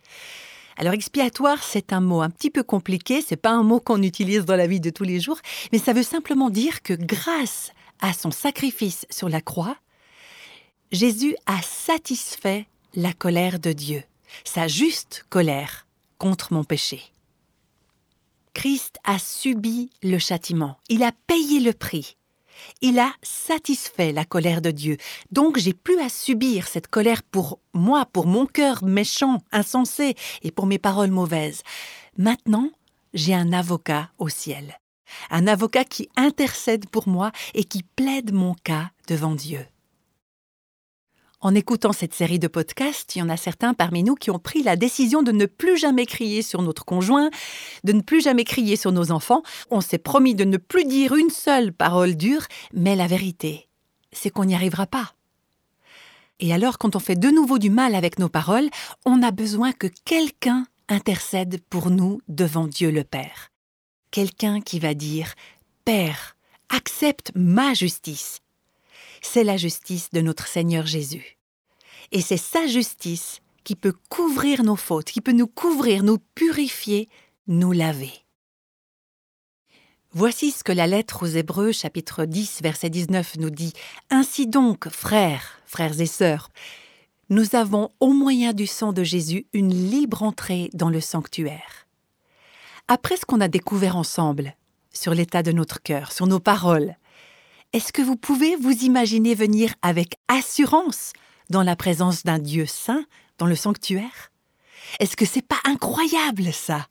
Alors 0.79 0.95
expiatoire, 0.95 1.63
c'est 1.63 1.93
un 1.93 2.01
mot 2.01 2.23
un 2.23 2.31
petit 2.31 2.51
peu 2.51 2.63
compliqué, 2.63 3.21
c'est 3.21 3.37
pas 3.37 3.51
un 3.51 3.65
mot 3.65 3.81
qu'on 3.81 4.03
utilise 4.03 4.47
dans 4.47 4.57
la 4.57 4.67
vie 4.67 4.81
de 4.81 4.89
tous 4.89 5.05
les 5.05 5.21
jours, 5.21 5.41
mais 5.73 5.79
ça 5.79 5.93
veut 5.93 6.03
simplement 6.03 6.49
dire 6.49 6.81
que 6.81 6.95
grâce 6.95 7.71
à 8.01 8.15
son 8.15 8.31
sacrifice 8.31 9.05
sur 9.11 9.29
la 9.29 9.43
croix, 9.43 9.77
Jésus 10.91 11.37
a 11.45 11.61
satisfait 11.61 12.67
la 12.95 13.13
colère 13.13 13.59
de 13.59 13.73
Dieu, 13.73 14.03
sa 14.45 14.69
juste 14.69 15.25
colère 15.29 15.87
contre 16.19 16.53
mon 16.53 16.65
péché. 16.65 17.03
Christ 18.53 18.99
a 19.05 19.19
subi 19.19 19.91
le 20.03 20.19
châtiment, 20.19 20.79
il 20.89 21.03
a 21.03 21.11
payé 21.27 21.59
le 21.59 21.73
prix, 21.73 22.17
il 22.83 23.01
a 23.01 23.13
satisfait 23.23 24.13
la 24.13 24.25
colère 24.25 24.63
de 24.63 24.71
Dieu. 24.71 24.97
Donc 25.33 25.59
j'ai 25.59 25.73
plus 25.73 25.99
à 25.99 26.09
subir 26.09 26.69
cette 26.69 26.87
colère 26.87 27.25
pour 27.25 27.59
moi, 27.73 28.07
pour 28.07 28.27
mon 28.27 28.47
cœur 28.47 28.85
méchant, 28.85 29.43
insensé 29.51 30.15
et 30.43 30.53
pour 30.53 30.67
mes 30.67 30.79
paroles 30.79 31.11
mauvaises. 31.11 31.63
Maintenant, 32.17 32.71
j'ai 33.13 33.35
un 33.35 33.53
avocat 33.53 34.11
au 34.19 34.29
ciel, 34.29 34.79
un 35.31 35.49
avocat 35.49 35.85
qui 35.85 36.09
intercède 36.15 36.89
pour 36.89 37.09
moi 37.09 37.33
et 37.55 37.65
qui 37.65 37.83
plaide 37.83 38.33
mon 38.33 38.55
cas 38.55 38.91
devant 39.09 39.35
Dieu. 39.35 39.67
En 41.45 41.55
écoutant 41.55 41.93
cette 41.93 42.15
série 42.15 42.39
de 42.39 42.49
podcasts, 42.49 43.15
il 43.15 43.19
y 43.19 43.23
en 43.23 43.29
a 43.29 43.37
certains 43.37 43.75
parmi 43.75 44.03
nous 44.03 44.15
qui 44.15 44.31
ont 44.31 44.39
pris 44.39 44.63
la 44.63 44.77
décision 44.77 45.23
de 45.23 45.31
ne 45.31 45.45
plus 45.45 45.77
jamais 45.77 46.07
crier 46.07 46.41
sur 46.41 46.63
notre 46.63 46.87
conjoint, 46.87 47.29
de 47.85 47.93
ne 47.93 48.01
plus 48.01 48.23
jamais 48.23 48.45
crier 48.45 48.77
sur 48.77 48.93
nos 48.93 49.11
enfants. 49.11 49.43
On 49.71 49.83
s'est 49.83 49.99
promis 49.99 50.35
de 50.35 50.45
ne 50.45 50.57
plus 50.57 50.87
dire 50.87 51.15
une 51.15 51.29
seule 51.29 51.75
parole 51.75 52.17
dure, 52.17 52.47
mais 52.73 52.97
la 52.97 53.07
vérité, 53.07 53.69
c'est 54.11 54.31
qu'on 54.31 54.47
n'y 54.47 54.55
arrivera 54.55 54.87
pas. 54.87 55.13
Et 56.41 56.55
alors, 56.55 56.79
quand 56.79 56.97
on 56.97 56.99
fait 56.99 57.15
de 57.15 57.29
nouveau 57.29 57.59
du 57.59 57.69
mal 57.69 57.95
avec 57.95 58.19
nos 58.19 58.31
paroles, 58.31 58.71
on 59.05 59.23
a 59.23 59.31
besoin 59.31 59.73
que 59.73 59.89
quelqu'un 60.07 60.67
intercède 60.89 61.61
pour 61.69 61.91
nous 61.91 62.23
devant 62.27 62.69
Dieu 62.69 62.91
le 62.91 63.05
Père. 63.05 63.51
Quelqu'un 64.11 64.63
qui 64.63 64.79
va 64.79 64.95
dire 64.95 65.35
Père, 65.85 66.39
accepte 66.71 67.33
ma 67.35 67.75
justice 67.75 68.41
c'est 69.25 69.45
la 69.45 69.57
justice 69.57 70.11
de 70.11 70.21
notre 70.21 70.47
Seigneur 70.47 70.87
Jésus. 70.87 71.39
Et 72.13 72.21
c'est 72.21 72.37
sa 72.37 72.67
justice 72.67 73.41
qui 73.65 73.75
peut 73.75 73.95
couvrir 74.09 74.63
nos 74.63 74.77
fautes, 74.77 75.11
qui 75.11 75.21
peut 75.21 75.33
nous 75.33 75.47
couvrir, 75.47 76.03
nous 76.03 76.19
purifier, 76.35 77.09
nous 77.47 77.73
laver. 77.73 78.13
Voici 80.13 80.53
ce 80.53 80.63
que 80.63 80.73
la 80.73 80.87
lettre 80.87 81.25
aux 81.25 81.31
Hébreux 81.31 81.73
chapitre 81.73 82.27
10 82.27 82.61
verset 82.63 82.91
19 82.91 83.39
nous 83.39 83.51
dit. 83.51 83.73
Ainsi 84.11 84.47
donc, 84.47 84.89
frères, 84.89 85.59
frères 85.67 86.01
et 86.01 86.07
sœurs, 86.07 86.51
nous 87.31 87.57
avons 87.57 87.91
au 88.01 88.13
moyen 88.13 88.53
du 88.53 88.67
sang 88.67 88.93
de 88.93 89.03
Jésus 89.03 89.47
une 89.53 89.75
libre 89.75 90.23
entrée 90.23 90.71
dans 90.75 90.91
le 90.91 91.01
sanctuaire. 91.01 91.87
Après 92.87 93.17
ce 93.17 93.25
qu'on 93.25 93.41
a 93.41 93.49
découvert 93.49 93.97
ensemble 93.97 94.55
sur 94.93 95.15
l'état 95.15 95.43
de 95.43 95.51
notre 95.51 95.83
cœur, 95.83 96.13
sur 96.13 96.27
nos 96.27 96.41
paroles, 96.41 96.97
est-ce 97.75 97.93
que 97.93 98.03
vous 98.03 98.15
pouvez 98.15 98.55
vous 98.55 98.85
imaginer 98.85 99.35
venir 99.35 99.75
avec 99.83 100.15
assurance 100.29 101.13
dans 101.51 101.65
la 101.65 101.75
présence 101.75 102.23
d'un 102.23 102.39
Dieu 102.39 102.67
saint, 102.67 103.05
dans 103.37 103.47
le 103.47 103.57
sanctuaire? 103.57 104.31
Est-ce 105.01 105.17
que 105.17 105.27
c'est 105.27 105.43
pas 105.43 105.59
incroyable 105.65 106.53
ça? 106.53 106.87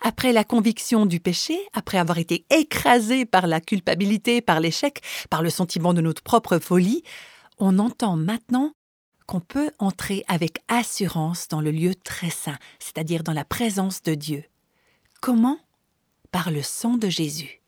Après 0.00 0.32
la 0.32 0.42
conviction 0.42 1.06
du 1.06 1.20
péché, 1.20 1.56
après 1.72 1.98
avoir 1.98 2.18
été 2.18 2.44
écrasé 2.50 3.24
par 3.26 3.46
la 3.46 3.60
culpabilité, 3.60 4.40
par 4.40 4.58
l'échec, 4.58 5.02
par 5.30 5.40
le 5.40 5.50
sentiment 5.50 5.94
de 5.94 6.00
notre 6.00 6.24
propre 6.24 6.58
folie, 6.58 7.04
on 7.58 7.78
entend 7.78 8.16
maintenant 8.16 8.72
qu'on 9.28 9.40
peut 9.40 9.70
entrer 9.78 10.24
avec 10.26 10.58
assurance 10.66 11.46
dans 11.46 11.60
le 11.60 11.70
lieu 11.70 11.94
très 11.94 12.30
saint, 12.30 12.58
c'est-à-dire 12.80 13.22
dans 13.22 13.32
la 13.32 13.44
présence 13.44 14.02
de 14.02 14.16
Dieu. 14.16 14.42
Comment? 15.20 15.60
Par 16.32 16.50
le 16.50 16.62
sang 16.62 16.96
de 16.96 17.08
Jésus. 17.08 17.61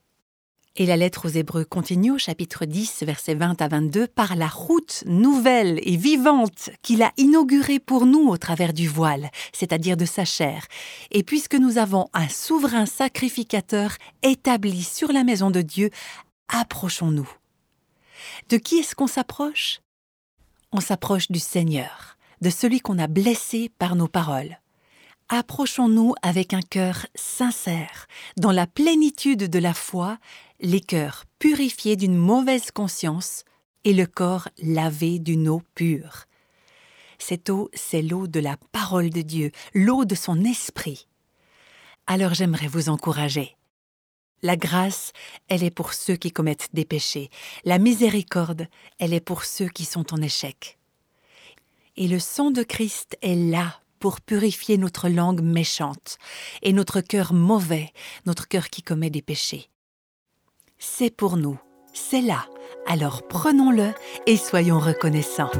Et 0.76 0.86
la 0.86 0.96
lettre 0.96 1.28
aux 1.28 1.32
Hébreux 1.32 1.64
continue 1.64 2.10
au 2.10 2.18
chapitre 2.18 2.64
10, 2.64 3.04
versets 3.04 3.36
20 3.36 3.62
à 3.62 3.68
22, 3.68 4.08
par 4.08 4.34
la 4.34 4.48
route 4.48 5.04
nouvelle 5.06 5.78
et 5.84 5.96
vivante 5.96 6.70
qu'il 6.82 7.04
a 7.04 7.12
inaugurée 7.16 7.78
pour 7.78 8.06
nous 8.06 8.26
au 8.26 8.36
travers 8.38 8.72
du 8.72 8.88
voile, 8.88 9.30
c'est-à-dire 9.52 9.96
de 9.96 10.04
sa 10.04 10.24
chair. 10.24 10.66
Et 11.12 11.22
puisque 11.22 11.54
nous 11.54 11.78
avons 11.78 12.08
un 12.12 12.28
souverain 12.28 12.86
sacrificateur 12.86 13.92
établi 14.24 14.82
sur 14.82 15.12
la 15.12 15.22
maison 15.22 15.52
de 15.52 15.62
Dieu, 15.62 15.90
approchons-nous. 16.48 17.30
De 18.48 18.56
qui 18.56 18.78
est-ce 18.78 18.96
qu'on 18.96 19.06
s'approche? 19.06 19.80
On 20.72 20.80
s'approche 20.80 21.30
du 21.30 21.38
Seigneur, 21.38 22.16
de 22.40 22.50
celui 22.50 22.80
qu'on 22.80 22.98
a 22.98 23.06
blessé 23.06 23.70
par 23.78 23.94
nos 23.94 24.08
paroles 24.08 24.58
approchons-nous 25.28 26.14
avec 26.22 26.52
un 26.52 26.60
cœur 26.60 27.06
sincère, 27.14 28.06
dans 28.36 28.52
la 28.52 28.66
plénitude 28.66 29.48
de 29.48 29.58
la 29.58 29.74
foi, 29.74 30.18
les 30.64 30.80
cœurs 30.80 31.26
purifiés 31.38 31.94
d'une 31.94 32.16
mauvaise 32.16 32.70
conscience 32.70 33.44
et 33.84 33.92
le 33.92 34.06
corps 34.06 34.48
lavé 34.62 35.18
d'une 35.18 35.46
eau 35.46 35.62
pure. 35.74 36.24
Cette 37.18 37.50
eau, 37.50 37.70
c'est 37.74 38.00
l'eau 38.00 38.26
de 38.26 38.40
la 38.40 38.56
parole 38.72 39.10
de 39.10 39.20
Dieu, 39.20 39.52
l'eau 39.74 40.06
de 40.06 40.14
son 40.14 40.42
esprit. 40.42 41.06
Alors 42.06 42.32
j'aimerais 42.32 42.66
vous 42.66 42.88
encourager. 42.88 43.56
La 44.40 44.56
grâce, 44.56 45.12
elle 45.48 45.62
est 45.62 45.70
pour 45.70 45.92
ceux 45.92 46.16
qui 46.16 46.32
commettent 46.32 46.70
des 46.72 46.86
péchés. 46.86 47.28
La 47.66 47.78
miséricorde, 47.78 48.66
elle 48.98 49.12
est 49.12 49.20
pour 49.20 49.44
ceux 49.44 49.68
qui 49.68 49.84
sont 49.84 50.14
en 50.14 50.22
échec. 50.22 50.78
Et 51.96 52.08
le 52.08 52.18
sang 52.18 52.50
de 52.50 52.62
Christ 52.62 53.18
est 53.20 53.34
là 53.36 53.80
pour 54.00 54.22
purifier 54.22 54.78
notre 54.78 55.10
langue 55.10 55.42
méchante 55.42 56.16
et 56.62 56.72
notre 56.72 57.02
cœur 57.02 57.34
mauvais, 57.34 57.92
notre 58.24 58.48
cœur 58.48 58.70
qui 58.70 58.82
commet 58.82 59.10
des 59.10 59.22
péchés. 59.22 59.68
C'est 60.86 61.10
pour 61.10 61.38
nous, 61.38 61.58
c'est 61.94 62.20
là, 62.20 62.44
alors 62.86 63.26
prenons-le 63.26 63.88
et 64.26 64.36
soyons 64.36 64.78
reconnaissants. 64.78 65.50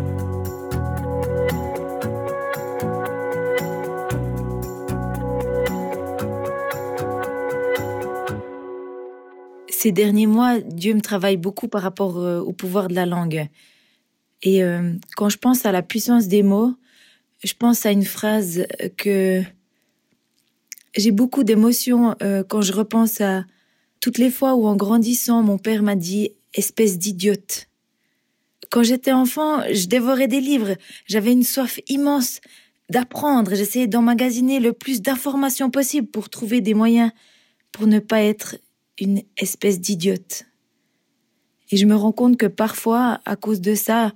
Ces 9.70 9.92
derniers 9.92 10.26
mois, 10.26 10.60
Dieu 10.60 10.92
me 10.94 11.00
travaille 11.00 11.38
beaucoup 11.38 11.68
par 11.68 11.80
rapport 11.80 12.18
euh, 12.18 12.40
au 12.40 12.52
pouvoir 12.52 12.88
de 12.88 12.94
la 12.94 13.06
langue. 13.06 13.48
Et 14.42 14.62
euh, 14.62 14.92
quand 15.16 15.30
je 15.30 15.38
pense 15.38 15.64
à 15.64 15.72
la 15.72 15.82
puissance 15.82 16.28
des 16.28 16.42
mots, 16.42 16.74
je 17.42 17.54
pense 17.54 17.86
à 17.86 17.90
une 17.90 18.04
phrase 18.04 18.66
que 18.98 19.42
j'ai 20.94 21.12
beaucoup 21.12 21.44
d'émotions 21.44 22.14
euh, 22.22 22.44
quand 22.46 22.60
je 22.60 22.74
repense 22.74 23.22
à 23.22 23.44
toutes 24.04 24.18
les 24.18 24.30
fois 24.30 24.54
où 24.54 24.66
en 24.66 24.76
grandissant, 24.76 25.42
mon 25.42 25.56
père 25.56 25.82
m'a 25.82 25.96
dit 25.96 26.32
espèce 26.52 26.98
d'idiote. 26.98 27.70
Quand 28.70 28.82
j'étais 28.82 29.12
enfant, 29.12 29.62
je 29.72 29.86
dévorais 29.86 30.28
des 30.28 30.42
livres, 30.42 30.76
j'avais 31.06 31.32
une 31.32 31.42
soif 31.42 31.80
immense 31.88 32.42
d'apprendre, 32.90 33.54
j'essayais 33.54 33.86
d'emmagasiner 33.86 34.60
le 34.60 34.74
plus 34.74 35.00
d'informations 35.00 35.70
possible 35.70 36.06
pour 36.06 36.28
trouver 36.28 36.60
des 36.60 36.74
moyens 36.74 37.12
pour 37.72 37.86
ne 37.86 37.98
pas 37.98 38.20
être 38.20 38.56
une 39.00 39.22
espèce 39.38 39.80
d'idiote. 39.80 40.44
Et 41.70 41.78
je 41.78 41.86
me 41.86 41.96
rends 41.96 42.12
compte 42.12 42.36
que 42.36 42.44
parfois, 42.44 43.22
à 43.24 43.36
cause 43.36 43.62
de 43.62 43.74
ça, 43.74 44.12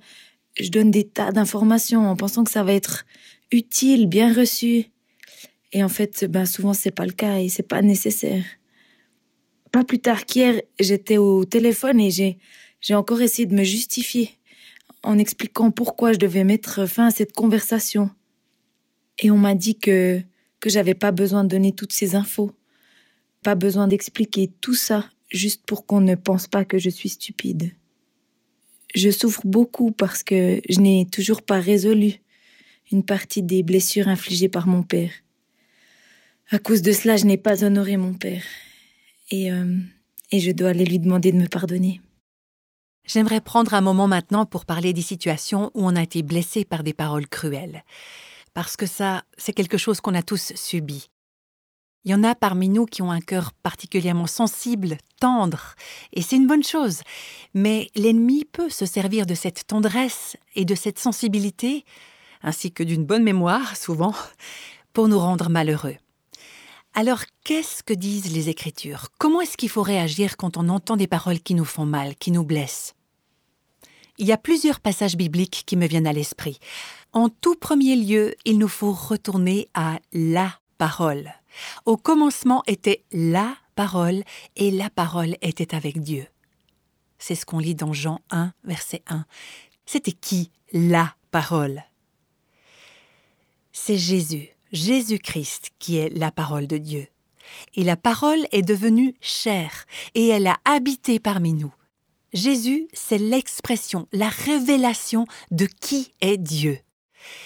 je 0.59 0.69
donne 0.69 0.91
des 0.91 1.05
tas 1.05 1.31
d'informations 1.31 2.07
en 2.07 2.15
pensant 2.15 2.43
que 2.43 2.51
ça 2.51 2.61
va 2.61 2.73
être 2.73 3.07
utile, 3.51 4.05
bien 4.05 4.31
reçu. 4.31 4.91
Et 5.73 5.83
en 5.83 5.89
fait, 5.89 6.25
ben 6.25 6.45
souvent 6.45 6.75
c'est 6.75 6.91
pas 6.91 7.07
le 7.07 7.13
cas 7.13 7.39
et 7.39 7.49
c'est 7.49 7.63
pas 7.63 7.81
nécessaire. 7.81 8.43
Pas 9.71 9.83
plus 9.83 9.99
tard 9.99 10.25
qu'hier, 10.25 10.61
j'étais 10.79 11.17
au 11.17 11.45
téléphone 11.45 11.99
et 11.99 12.09
j'ai 12.11 12.95
encore 12.95 13.21
essayé 13.21 13.45
de 13.45 13.55
me 13.55 13.63
justifier 13.63 14.31
en 15.03 15.17
expliquant 15.17 15.71
pourquoi 15.71 16.13
je 16.13 16.17
devais 16.17 16.43
mettre 16.43 16.85
fin 16.85 17.07
à 17.07 17.11
cette 17.11 17.33
conversation. 17.33 18.09
Et 19.19 19.31
on 19.31 19.37
m'a 19.37 19.55
dit 19.55 19.77
que 19.77 20.21
que 20.59 20.69
j'avais 20.69 20.93
pas 20.93 21.11
besoin 21.11 21.43
de 21.43 21.49
donner 21.49 21.71
toutes 21.71 21.93
ces 21.93 22.15
infos, 22.15 22.51
pas 23.43 23.55
besoin 23.55 23.87
d'expliquer 23.87 24.51
tout 24.61 24.75
ça 24.75 25.09
juste 25.31 25.63
pour 25.65 25.85
qu'on 25.85 26.01
ne 26.01 26.15
pense 26.15 26.47
pas 26.47 26.65
que 26.65 26.77
je 26.77 26.89
suis 26.89 27.09
stupide. 27.09 27.71
Je 28.95 29.09
souffre 29.09 29.41
beaucoup 29.45 29.91
parce 29.91 30.23
que 30.23 30.61
je 30.67 30.79
n'ai 30.79 31.07
toujours 31.09 31.43
pas 31.43 31.59
résolu 31.59 32.15
une 32.91 33.05
partie 33.05 33.43
des 33.43 33.63
blessures 33.63 34.07
infligées 34.07 34.49
par 34.49 34.67
mon 34.67 34.83
père. 34.83 35.11
À 36.49 36.57
cause 36.57 36.81
de 36.81 36.91
cela, 36.91 37.15
je 37.15 37.25
n'ai 37.25 37.37
pas 37.37 37.63
honoré 37.63 37.97
mon 37.97 38.13
père. 38.13 38.43
Et, 39.31 39.51
euh, 39.51 39.77
et 40.31 40.39
je 40.39 40.51
dois 40.51 40.69
aller 40.69 40.85
lui 40.85 40.99
demander 40.99 41.31
de 41.31 41.37
me 41.37 41.47
pardonner. 41.47 42.01
J'aimerais 43.05 43.41
prendre 43.41 43.73
un 43.73 43.81
moment 43.81 44.07
maintenant 44.07 44.45
pour 44.45 44.65
parler 44.65 44.93
des 44.93 45.01
situations 45.01 45.71
où 45.73 45.87
on 45.87 45.95
a 45.95 46.03
été 46.03 46.21
blessé 46.21 46.63
par 46.63 46.83
des 46.83 46.93
paroles 46.93 47.27
cruelles. 47.27 47.83
Parce 48.53 48.77
que 48.77 48.85
ça, 48.85 49.23
c'est 49.37 49.53
quelque 49.53 49.77
chose 49.77 49.99
qu'on 50.01 50.13
a 50.13 50.21
tous 50.21 50.53
subi. 50.55 51.09
Il 52.05 52.11
y 52.11 52.15
en 52.15 52.23
a 52.23 52.33
parmi 52.33 52.69
nous 52.69 52.85
qui 52.85 53.01
ont 53.01 53.11
un 53.11 53.19
cœur 53.19 53.51
particulièrement 53.51 54.27
sensible, 54.27 54.97
tendre, 55.19 55.75
et 56.13 56.21
c'est 56.21 56.37
une 56.37 56.47
bonne 56.47 56.63
chose. 56.63 57.01
Mais 57.53 57.89
l'ennemi 57.95 58.45
peut 58.45 58.69
se 58.69 58.85
servir 58.85 59.25
de 59.25 59.35
cette 59.35 59.67
tendresse 59.67 60.37
et 60.55 60.63
de 60.63 60.75
cette 60.75 60.99
sensibilité, 60.99 61.83
ainsi 62.41 62.71
que 62.71 62.83
d'une 62.83 63.05
bonne 63.05 63.23
mémoire, 63.23 63.75
souvent, 63.75 64.13
pour 64.93 65.07
nous 65.07 65.19
rendre 65.19 65.49
malheureux. 65.49 65.97
Alors, 66.93 67.21
qu'est-ce 67.43 67.83
que 67.83 67.93
disent 67.93 68.33
les 68.33 68.49
Écritures? 68.49 69.09
Comment 69.19 69.41
est-ce 69.41 69.57
qu'il 69.57 69.69
faut 69.69 69.83
réagir 69.83 70.37
quand 70.37 70.57
on 70.57 70.69
entend 70.69 70.97
des 70.97 71.07
paroles 71.07 71.39
qui 71.39 71.53
nous 71.53 71.65
font 71.65 71.85
mal, 71.85 72.15
qui 72.15 72.31
nous 72.31 72.43
blessent? 72.43 72.95
Il 74.17 74.27
y 74.27 74.33
a 74.33 74.37
plusieurs 74.37 74.81
passages 74.81 75.15
bibliques 75.15 75.63
qui 75.65 75.77
me 75.77 75.87
viennent 75.87 76.07
à 76.07 76.13
l'esprit. 76.13 76.59
En 77.13 77.29
tout 77.29 77.55
premier 77.55 77.95
lieu, 77.95 78.35
il 78.43 78.57
nous 78.57 78.67
faut 78.67 78.91
retourner 78.91 79.69
à 79.73 79.99
la 80.11 80.59
parole. 80.77 81.31
Au 81.85 81.95
commencement 81.95 82.63
était 82.67 83.05
la 83.11 83.55
parole 83.75 84.23
et 84.57 84.71
la 84.71 84.89
parole 84.89 85.37
était 85.41 85.73
avec 85.73 86.01
Dieu. 86.01 86.27
C'est 87.17 87.35
ce 87.35 87.45
qu'on 87.45 87.59
lit 87.59 87.75
dans 87.75 87.93
Jean 87.93 88.19
1, 88.31 88.53
verset 88.63 89.03
1. 89.07 89.25
C'était 89.85 90.11
qui 90.11 90.51
la 90.73 91.15
parole? 91.31 91.83
C'est 93.71 93.97
Jésus, 93.97 94.49
Jésus-Christ 94.71 95.71
qui 95.79 95.97
est 95.97 96.09
la 96.09 96.31
parole 96.31 96.67
de 96.67 96.77
Dieu. 96.77 97.07
Et 97.75 97.83
la 97.83 97.97
parole 97.97 98.45
est 98.51 98.61
devenue 98.61 99.15
chair 99.21 99.85
et 100.15 100.27
elle 100.27 100.47
a 100.47 100.57
habité 100.65 101.19
parmi 101.19 101.53
nous. 101.53 101.73
Jésus, 102.33 102.87
c'est 102.93 103.17
l'expression, 103.17 104.07
la 104.11 104.29
révélation 104.29 105.25
de 105.51 105.65
qui 105.65 106.11
est 106.21 106.37
Dieu. 106.37 106.79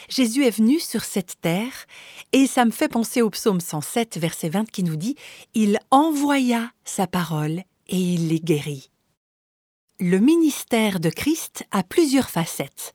Jésus 0.09 0.45
est 0.45 0.57
venu 0.57 0.79
sur 0.79 1.03
cette 1.03 1.39
terre 1.41 1.85
et 2.31 2.47
ça 2.47 2.65
me 2.65 2.71
fait 2.71 2.89
penser 2.89 3.21
au 3.21 3.29
psaume 3.29 3.61
107, 3.61 4.17
verset 4.17 4.49
20 4.49 4.69
qui 4.69 4.83
nous 4.83 4.95
dit 4.95 5.15
Il 5.53 5.79
envoya 5.89 6.71
sa 6.83 7.07
parole 7.07 7.63
et 7.87 7.97
il 7.97 8.27
les 8.27 8.39
guérit. 8.39 8.89
Le 9.99 10.19
ministère 10.19 10.99
de 10.99 11.09
Christ 11.09 11.65
a 11.71 11.83
plusieurs 11.83 12.29
facettes. 12.29 12.93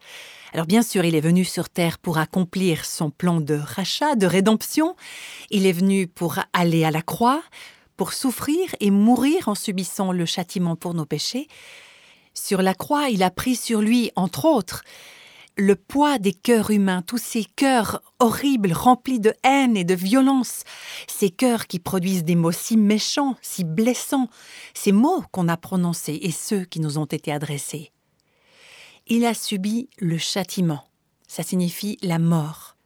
Alors 0.52 0.66
bien 0.66 0.82
sûr, 0.82 1.04
il 1.04 1.14
est 1.14 1.20
venu 1.20 1.44
sur 1.44 1.68
terre 1.68 1.98
pour 1.98 2.18
accomplir 2.18 2.84
son 2.84 3.10
plan 3.10 3.40
de 3.40 3.54
rachat, 3.54 4.14
de 4.14 4.26
rédemption. 4.26 4.96
Il 5.50 5.66
est 5.66 5.72
venu 5.72 6.06
pour 6.06 6.38
aller 6.52 6.84
à 6.84 6.90
la 6.90 7.02
croix, 7.02 7.42
pour 7.96 8.12
souffrir 8.12 8.74
et 8.80 8.90
mourir 8.90 9.48
en 9.48 9.54
subissant 9.54 10.12
le 10.12 10.24
châtiment 10.24 10.76
pour 10.76 10.94
nos 10.94 11.04
péchés. 11.04 11.48
Sur 12.32 12.62
la 12.62 12.74
croix, 12.74 13.10
il 13.10 13.22
a 13.22 13.30
pris 13.30 13.56
sur 13.56 13.80
lui, 13.80 14.10
entre 14.16 14.46
autres, 14.46 14.84
le 15.56 15.74
poids 15.74 16.18
des 16.18 16.32
cœurs 16.32 16.70
humains, 16.70 17.02
tous 17.02 17.18
ces 17.18 17.44
cœurs 17.44 18.00
horribles, 18.20 18.72
remplis 18.72 19.18
de 19.18 19.34
haine 19.42 19.76
et 19.76 19.84
de 19.84 19.94
violence, 19.94 20.62
ces 21.08 21.30
cœurs 21.30 21.66
qui 21.66 21.80
produisent 21.80 22.24
des 22.24 22.36
mots 22.36 22.52
si 22.52 22.76
méchants, 22.76 23.36
si 23.42 23.64
blessants, 23.64 24.28
ces 24.72 24.92
mots 24.92 25.24
qu'on 25.32 25.48
a 25.48 25.56
prononcés 25.56 26.20
et 26.22 26.30
ceux 26.30 26.64
qui 26.64 26.78
nous 26.78 26.96
ont 26.96 27.06
été 27.06 27.32
adressés. 27.32 27.90
Il 29.08 29.24
a 29.24 29.34
subi 29.34 29.88
le 29.98 30.18
châtiment, 30.18 30.84
ça 31.26 31.42
signifie 31.42 31.98
la 32.02 32.18
mort. 32.18 32.76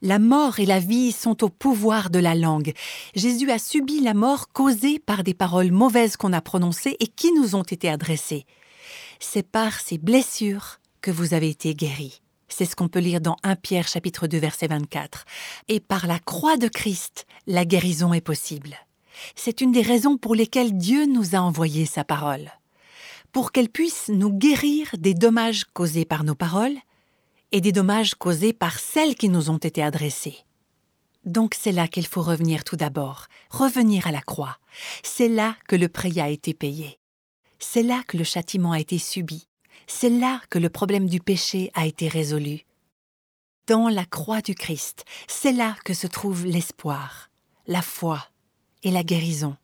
La 0.00 0.18
mort 0.18 0.58
et 0.58 0.66
la 0.66 0.80
vie 0.80 1.12
sont 1.12 1.44
au 1.44 1.48
pouvoir 1.48 2.10
de 2.10 2.18
la 2.18 2.34
langue. 2.34 2.72
Jésus 3.14 3.50
a 3.50 3.58
subi 3.58 4.00
la 4.00 4.14
mort 4.14 4.48
causée 4.48 4.98
par 4.98 5.22
des 5.22 5.34
paroles 5.34 5.70
mauvaises 5.70 6.16
qu'on 6.16 6.32
a 6.32 6.40
prononcées 6.40 6.96
et 6.98 7.06
qui 7.06 7.32
nous 7.32 7.54
ont 7.54 7.62
été 7.62 7.88
adressées 7.88 8.46
c'est 9.22 9.46
par 9.46 9.80
ces 9.80 9.98
blessures 9.98 10.80
que 11.00 11.10
vous 11.10 11.34
avez 11.34 11.48
été 11.48 11.74
guéris. 11.74 12.20
C'est 12.48 12.66
ce 12.66 12.76
qu'on 12.76 12.88
peut 12.88 12.98
lire 12.98 13.20
dans 13.20 13.36
1 13.44 13.56
Pierre 13.56 13.88
chapitre 13.88 14.26
2 14.26 14.38
verset 14.38 14.66
24. 14.66 15.24
Et 15.68 15.80
par 15.80 16.06
la 16.06 16.18
croix 16.18 16.56
de 16.56 16.68
Christ, 16.68 17.26
la 17.46 17.64
guérison 17.64 18.12
est 18.12 18.20
possible. 18.20 18.76
C'est 19.34 19.60
une 19.60 19.72
des 19.72 19.82
raisons 19.82 20.18
pour 20.18 20.34
lesquelles 20.34 20.76
Dieu 20.76 21.06
nous 21.06 21.34
a 21.34 21.38
envoyé 21.38 21.86
sa 21.86 22.04
parole. 22.04 22.50
Pour 23.32 23.50
qu'elle 23.50 23.70
puisse 23.70 24.08
nous 24.08 24.30
guérir 24.30 24.94
des 24.98 25.14
dommages 25.14 25.64
causés 25.64 26.04
par 26.04 26.22
nos 26.22 26.34
paroles 26.34 26.76
et 27.50 27.60
des 27.60 27.72
dommages 27.72 28.14
causés 28.14 28.52
par 28.52 28.78
celles 28.78 29.14
qui 29.14 29.28
nous 29.28 29.50
ont 29.50 29.58
été 29.58 29.82
adressées. 29.82 30.38
Donc 31.24 31.54
c'est 31.58 31.72
là 31.72 31.88
qu'il 31.88 32.06
faut 32.06 32.22
revenir 32.22 32.64
tout 32.64 32.76
d'abord, 32.76 33.26
revenir 33.50 34.06
à 34.06 34.12
la 34.12 34.20
croix. 34.20 34.58
C'est 35.02 35.28
là 35.28 35.56
que 35.68 35.76
le 35.76 35.88
prix 35.88 36.20
a 36.20 36.28
été 36.28 36.52
payé. 36.52 36.98
C'est 37.58 37.82
là 37.82 38.02
que 38.06 38.16
le 38.16 38.24
châtiment 38.24 38.72
a 38.72 38.80
été 38.80 38.98
subi. 38.98 39.46
C'est 39.86 40.10
là 40.10 40.40
que 40.50 40.58
le 40.58 40.68
problème 40.68 41.08
du 41.08 41.20
péché 41.20 41.70
a 41.74 41.86
été 41.86 42.08
résolu. 42.08 42.66
Dans 43.68 43.88
la 43.88 44.04
croix 44.04 44.42
du 44.42 44.54
Christ, 44.54 45.04
c'est 45.28 45.52
là 45.52 45.76
que 45.84 45.94
se 45.94 46.08
trouve 46.08 46.44
l'espoir, 46.44 47.30
la 47.66 47.82
foi 47.82 48.26
et 48.82 48.90
la 48.90 49.04
guérison. 49.04 49.56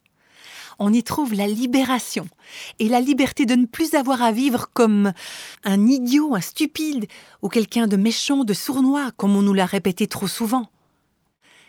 On 0.78 0.92
y 0.92 1.02
trouve 1.02 1.34
la 1.34 1.48
libération 1.48 2.26
et 2.78 2.88
la 2.88 3.00
liberté 3.00 3.46
de 3.46 3.54
ne 3.54 3.66
plus 3.66 3.94
avoir 3.94 4.22
à 4.22 4.30
vivre 4.30 4.70
comme 4.72 5.12
un 5.64 5.86
idiot, 5.86 6.34
un 6.34 6.40
stupide 6.40 7.06
ou 7.42 7.48
quelqu'un 7.48 7.86
de 7.88 7.96
méchant, 7.96 8.44
de 8.44 8.54
sournois, 8.54 9.10
comme 9.16 9.34
on 9.36 9.42
nous 9.42 9.54
l'a 9.54 9.66
répété 9.66 10.06
trop 10.06 10.28
souvent. 10.28 10.68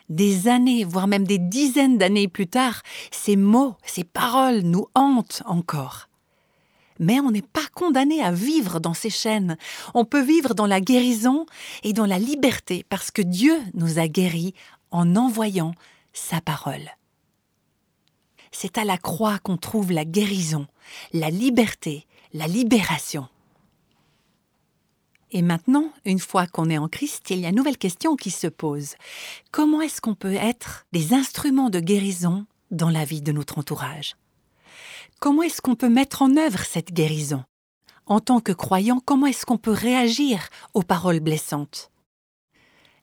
Des 0.10 0.48
années, 0.48 0.84
voire 0.84 1.08
même 1.08 1.26
des 1.26 1.38
dizaines 1.38 1.98
d'années 1.98 2.28
plus 2.28 2.48
tard, 2.48 2.82
ces 3.12 3.36
mots, 3.36 3.76
ces 3.86 4.04
paroles 4.04 4.62
nous 4.62 4.88
hantent 4.96 5.44
encore 5.46 6.10
mais 7.00 7.20
on 7.22 7.32
n'est 7.32 7.42
pas 7.42 7.66
condamné 7.74 8.22
à 8.22 8.32
vivre 8.32 8.80
dans 8.80 8.94
ces 8.94 9.10
chaînes. 9.10 9.58
On 9.94 10.06
peut 10.06 10.22
vivre 10.22 10.54
dans 10.54 10.68
la 10.68 10.82
guérison 10.82 11.46
et 11.84 11.94
dans 11.94 12.06
la 12.06 12.20
liberté 12.20 12.86
parce 12.90 13.10
que 13.10 13.22
Dieu 13.22 13.58
nous 13.74 14.00
a 14.00 14.08
guéris 14.08 14.54
en 14.92 15.16
envoyant 15.16 15.74
sa 16.14 16.42
parole. 16.42 16.90
C'est 18.52 18.78
à 18.78 18.84
la 18.84 18.98
croix 18.98 19.40
qu'on 19.40 19.58
trouve 19.58 19.92
la 19.92 20.06
guérison, 20.06 20.68
la 21.14 21.30
liberté, 21.30 22.06
la 22.34 22.48
libération. 22.48 23.28
Et 25.32 25.42
maintenant, 25.42 25.92
une 26.06 26.20
fois 26.20 26.48
qu'on 26.48 26.70
est 26.70 26.78
en 26.78 26.88
Christ, 26.88 27.30
il 27.30 27.40
y 27.40 27.46
a 27.46 27.50
une 27.50 27.56
nouvelle 27.56 27.78
question 27.78 28.16
qui 28.16 28.32
se 28.32 28.48
pose. 28.48 28.96
Comment 29.52 29.82
est-ce 29.82 30.02
qu'on 30.02 30.16
peut 30.16 30.34
être 30.34 30.88
des 30.92 31.14
instruments 31.14 31.70
de 31.70 31.80
guérison 31.80 32.46
dans 32.72 32.90
la 32.90 33.06
vie 33.06 33.22
de 33.22 33.32
notre 33.32 33.60
entourage? 33.60 34.16
Comment 35.20 35.44
est-ce 35.44 35.62
qu'on 35.62 35.76
peut 35.76 35.90
mettre 35.90 36.22
en 36.22 36.36
œuvre 36.38 36.64
cette 36.64 36.94
guérison? 36.94 37.44
En 38.08 38.20
tant 38.20 38.40
que 38.40 38.52
croyant, 38.52 39.00
comment 39.06 39.28
est-ce 39.28 39.46
qu'on 39.46 39.58
peut 39.58 39.72
réagir 39.72 40.50
aux 40.74 40.82
paroles 40.82 41.20
blessantes? 41.20 41.92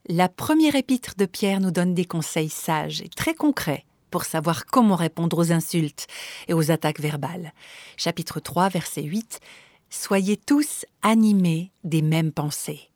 La 0.08 0.28
première 0.28 0.74
épître 0.74 1.14
de 1.16 1.26
Pierre 1.26 1.60
nous 1.60 1.70
donne 1.70 1.94
des 1.94 2.04
conseils 2.04 2.48
sages 2.48 3.02
et 3.02 3.08
très 3.08 3.34
concrets 3.34 3.84
pour 4.16 4.24
savoir 4.24 4.64
comment 4.64 4.96
répondre 4.96 5.36
aux 5.36 5.52
insultes 5.52 6.06
et 6.48 6.54
aux 6.54 6.70
attaques 6.70 7.00
verbales. 7.00 7.52
Chapitre 7.98 8.40
3, 8.40 8.70
verset 8.70 9.02
8 9.02 9.40
Soyez 9.90 10.38
tous 10.38 10.86
animés 11.02 11.70
des 11.84 12.00
mêmes 12.00 12.32
pensées. 12.32 12.88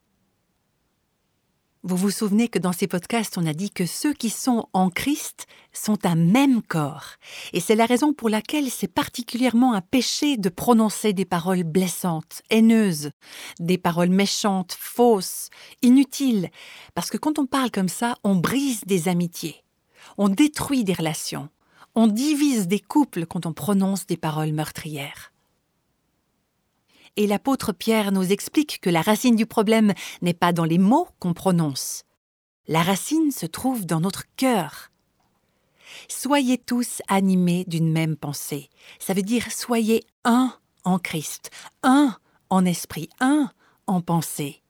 Vous 1.83 1.97
vous 1.97 2.11
souvenez 2.11 2.49
que 2.49 2.59
dans 2.59 2.73
ces 2.73 2.87
podcasts, 2.87 3.37
on 3.37 3.45
a 3.45 3.53
dit 3.53 3.69
que 3.69 3.85
ceux 3.85 4.15
qui 4.15 4.31
sont 4.31 4.67
en 4.73 4.89
Christ 4.89 5.47
sont 5.75 6.07
un 6.07 6.15
même 6.15 6.63
corps. 6.63 7.17
Et 7.53 7.61
c'est 7.61 7.77
la 7.77 7.85
raison 7.85 8.15
pour 8.15 8.31
laquelle 8.31 8.71
c'est 8.71 8.89
particulièrement 8.89 9.75
un 9.75 9.83
péché 9.83 10.39
de 10.39 10.49
prononcer 10.49 11.13
des 11.13 11.27
paroles 11.27 11.65
blessantes, 11.65 12.41
haineuses, 12.49 13.11
des 13.59 13.77
paroles 13.77 14.09
méchantes, 14.09 14.75
fausses, 14.79 15.51
inutiles. 15.83 16.49
Parce 16.95 17.11
que 17.11 17.19
quand 17.19 17.39
on 17.39 17.45
parle 17.45 17.71
comme 17.71 17.91
ça, 17.91 18.17
on 18.25 18.37
brise 18.37 18.85
des 18.87 19.09
amitiés, 19.09 19.65
on 20.23 20.29
détruit 20.29 20.85
des 20.85 20.93
relations, 20.93 21.49
on 21.95 22.07
divise 22.07 22.69
des 22.69 22.79
couples 22.79 23.25
quand 23.25 23.47
on 23.47 23.55
prononce 23.55 24.07
des 24.07 24.19
paroles 24.19 24.53
meurtrières. 24.53 25.33
Et 27.17 27.27
l'apôtre 27.27 27.73
Pierre 27.73 28.13
nous 28.13 28.31
explique 28.31 28.83
que 28.83 28.91
la 28.91 29.01
racine 29.01 29.35
du 29.35 29.47
problème 29.47 29.95
n'est 30.21 30.35
pas 30.35 30.53
dans 30.53 30.67
les 30.67 30.77
mots 30.77 31.09
qu'on 31.21 31.33
prononce. 31.33 32.05
La 32.69 32.83
racine 32.83 33.31
se 33.31 33.47
trouve 33.47 33.87
dans 33.87 34.01
notre 34.01 34.25
cœur. 34.37 34.91
Soyez 36.07 36.59
tous 36.59 37.01
animés 37.09 37.65
d'une 37.67 37.91
même 37.91 38.17
pensée. 38.17 38.69
Ça 38.99 39.15
veut 39.15 39.23
dire 39.23 39.51
soyez 39.51 40.05
un 40.25 40.53
en 40.85 40.99
Christ, 40.99 41.51
un 41.83 42.15
en 42.51 42.67
esprit, 42.67 43.09
un 43.21 43.51
en 43.87 44.03
pensée. 44.03 44.61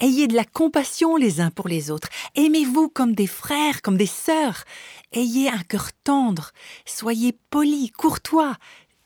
Ayez 0.00 0.26
de 0.26 0.34
la 0.34 0.44
compassion 0.44 1.16
les 1.16 1.40
uns 1.40 1.50
pour 1.50 1.68
les 1.68 1.90
autres. 1.90 2.08
Aimez-vous 2.34 2.88
comme 2.88 3.14
des 3.14 3.26
frères, 3.26 3.82
comme 3.82 3.96
des 3.96 4.06
sœurs. 4.06 4.64
Ayez 5.12 5.48
un 5.48 5.62
cœur 5.62 5.90
tendre. 6.04 6.52
Soyez 6.84 7.36
polis, 7.50 7.90
courtois, 7.92 8.56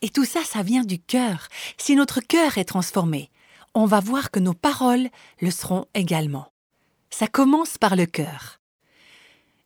et 0.01 0.09
tout 0.09 0.25
ça, 0.25 0.43
ça 0.43 0.63
vient 0.63 0.83
du 0.83 0.99
cœur. 0.99 1.47
Si 1.77 1.95
notre 1.95 2.19
cœur 2.19 2.57
est 2.57 2.65
transformé, 2.65 3.29
on 3.73 3.85
va 3.85 4.01
voir 4.01 4.31
que 4.31 4.39
nos 4.39 4.53
paroles 4.53 5.09
le 5.39 5.49
seront 5.49 5.85
également. 5.93 6.51
Ça 7.09 7.27
commence 7.27 7.77
par 7.77 7.95
le 7.95 8.05
cœur. 8.05 8.59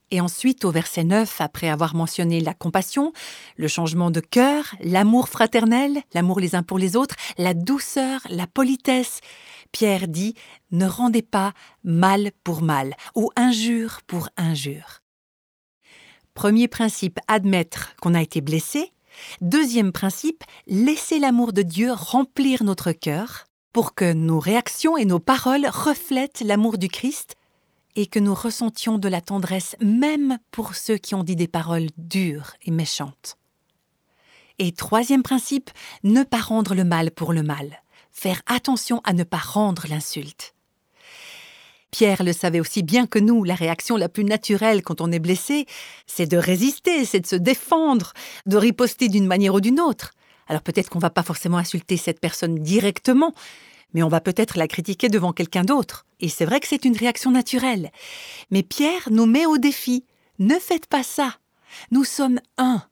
Et 0.09 0.21
ensuite, 0.21 0.63
au 0.63 0.71
verset 0.71 1.03
9, 1.03 1.41
après 1.41 1.67
avoir 1.67 1.93
mentionné 1.93 2.39
la 2.39 2.53
compassion, 2.53 3.11
le 3.57 3.67
changement 3.67 4.09
de 4.09 4.21
cœur, 4.21 4.73
l'amour 4.81 5.27
fraternel, 5.27 6.01
l'amour 6.13 6.39
les 6.39 6.55
uns 6.55 6.63
pour 6.63 6.79
les 6.79 6.95
autres, 6.95 7.15
la 7.37 7.53
douceur, 7.53 8.21
la 8.29 8.47
politesse, 8.47 9.19
Pierre 9.73 10.07
dit 10.07 10.33
Ne 10.71 10.85
rendez 10.85 11.21
pas 11.21 11.53
mal 11.83 12.31
pour 12.43 12.61
mal 12.61 12.95
ou 13.15 13.31
injure 13.35 13.99
pour 14.07 14.29
injure. 14.37 15.01
Premier 16.33 16.67
principe, 16.67 17.19
admettre 17.27 17.95
qu'on 18.01 18.13
a 18.13 18.21
été 18.21 18.41
blessé. 18.41 18.93
Deuxième 19.41 19.91
principe, 19.91 20.43
laisser 20.67 21.19
l'amour 21.19 21.51
de 21.51 21.63
Dieu 21.63 21.91
remplir 21.91 22.63
notre 22.63 22.91
cœur 22.91 23.45
pour 23.73 23.93
que 23.93 24.13
nos 24.13 24.39
réactions 24.39 24.97
et 24.97 25.05
nos 25.05 25.19
paroles 25.19 25.67
reflètent 25.67 26.41
l'amour 26.41 26.77
du 26.77 26.87
Christ 26.87 27.35
et 27.97 28.05
que 28.05 28.19
nous 28.19 28.35
ressentions 28.35 28.99
de 28.99 29.09
la 29.09 29.21
tendresse 29.21 29.75
même 29.81 30.37
pour 30.51 30.75
ceux 30.75 30.97
qui 30.97 31.15
ont 31.15 31.23
dit 31.23 31.35
des 31.35 31.47
paroles 31.47 31.87
dures 31.97 32.53
et 32.61 32.71
méchantes. 32.71 33.37
Et 34.59 34.71
troisième 34.71 35.23
principe, 35.23 35.71
ne 36.03 36.23
pas 36.23 36.39
rendre 36.39 36.75
le 36.75 36.83
mal 36.83 37.11
pour 37.11 37.33
le 37.33 37.41
mal, 37.41 37.81
faire 38.11 38.41
attention 38.45 39.01
à 39.03 39.13
ne 39.13 39.23
pas 39.23 39.37
rendre 39.37 39.87
l'insulte. 39.89 40.53
Pierre 41.89 42.23
le 42.23 42.33
savait 42.33 42.59
aussi 42.59 42.83
bien 42.83 43.07
que 43.07 43.17
nous, 43.17 43.43
la 43.43 43.55
réaction 43.55 43.97
la 43.97 44.09
plus 44.09 44.25
naturelle 44.25 44.83
quand 44.83 45.01
on 45.01 45.11
est 45.11 45.19
blessé, 45.19 45.65
c'est 46.05 46.27
de 46.27 46.37
résister, 46.37 47.03
c'est 47.03 47.21
de 47.21 47.27
se 47.27 47.35
défendre, 47.35 48.13
de 48.45 48.57
riposter 48.57 49.09
d'une 49.09 49.25
manière 49.25 49.55
ou 49.55 49.61
d'une 49.61 49.79
autre. 49.79 50.11
Alors 50.47 50.61
peut-être 50.61 50.89
qu'on 50.89 50.99
va 50.99 51.09
pas 51.09 51.23
forcément 51.23 51.57
insulter 51.57 51.97
cette 51.97 52.19
personne 52.19 52.55
directement, 52.55 53.33
mais 53.93 54.03
on 54.03 54.07
va 54.09 54.21
peut-être 54.21 54.57
la 54.57 54.67
critiquer 54.67 55.09
devant 55.09 55.33
quelqu'un 55.33 55.63
d'autre. 55.63 56.05
Et 56.19 56.29
c'est 56.29 56.45
vrai 56.45 56.59
que 56.59 56.67
c'est 56.67 56.85
une 56.85 56.97
réaction 56.97 57.31
naturelle. 57.31 57.91
Mais 58.51 58.63
Pierre 58.63 59.09
nous 59.11 59.25
met 59.25 59.45
au 59.45 59.57
défi. 59.57 60.05
Ne 60.39 60.55
faites 60.55 60.87
pas 60.87 61.03
ça. 61.03 61.37
Nous 61.91 62.03
sommes 62.03 62.39
un. 62.57 62.83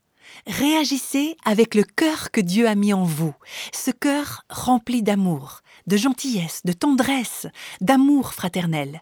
Réagissez 0.48 1.38
avec 1.46 1.76
le 1.76 1.84
cœur 1.84 2.32
que 2.32 2.42
Dieu 2.42 2.68
a 2.68 2.76
mis 2.76 2.94
en 2.94 3.04
vous, 3.04 3.34
ce 3.74 3.92
cœur 3.92 4.44
rempli 4.50 5.04
d'amour, 5.04 5.62
de 5.88 5.98
gentillesse, 5.98 6.62
de 6.66 6.74
tendresse, 6.74 7.48
d'amour 7.82 8.34
fraternel. 8.34 9.02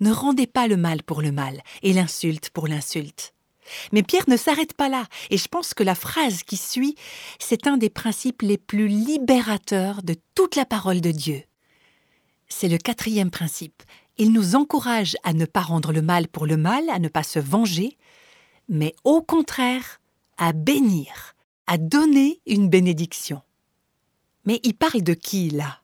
Ne 0.00 0.12
rendez 0.12 0.46
pas 0.46 0.68
le 0.68 0.76
mal 0.76 1.02
pour 1.02 1.22
le 1.22 1.32
mal 1.32 1.62
et 1.82 1.92
l'insulte 1.92 2.50
pour 2.50 2.68
l'insulte. 2.68 3.34
Mais 3.92 4.02
Pierre 4.02 4.28
ne 4.28 4.36
s'arrête 4.36 4.74
pas 4.74 4.88
là, 4.88 5.06
et 5.30 5.36
je 5.36 5.48
pense 5.48 5.74
que 5.74 5.82
la 5.82 5.94
phrase 5.94 6.42
qui 6.42 6.56
suit, 6.56 6.96
c'est 7.38 7.66
un 7.66 7.76
des 7.76 7.90
principes 7.90 8.42
les 8.42 8.58
plus 8.58 8.88
libérateurs 8.88 10.02
de 10.02 10.16
toute 10.34 10.56
la 10.56 10.64
parole 10.64 11.00
de 11.00 11.10
Dieu. 11.10 11.42
C'est 12.48 12.68
le 12.68 12.78
quatrième 12.78 13.30
principe. 13.30 13.82
Il 14.18 14.32
nous 14.32 14.56
encourage 14.56 15.16
à 15.22 15.32
ne 15.32 15.46
pas 15.46 15.62
rendre 15.62 15.92
le 15.92 16.02
mal 16.02 16.28
pour 16.28 16.46
le 16.46 16.56
mal, 16.56 16.88
à 16.90 16.98
ne 16.98 17.08
pas 17.08 17.22
se 17.22 17.38
venger, 17.38 17.96
mais 18.68 18.94
au 19.04 19.22
contraire, 19.22 20.00
à 20.36 20.52
bénir, 20.52 21.34
à 21.66 21.78
donner 21.78 22.40
une 22.46 22.68
bénédiction. 22.68 23.40
Mais 24.44 24.60
il 24.64 24.74
parle 24.74 25.02
de 25.02 25.14
qui 25.14 25.50
là? 25.50 25.78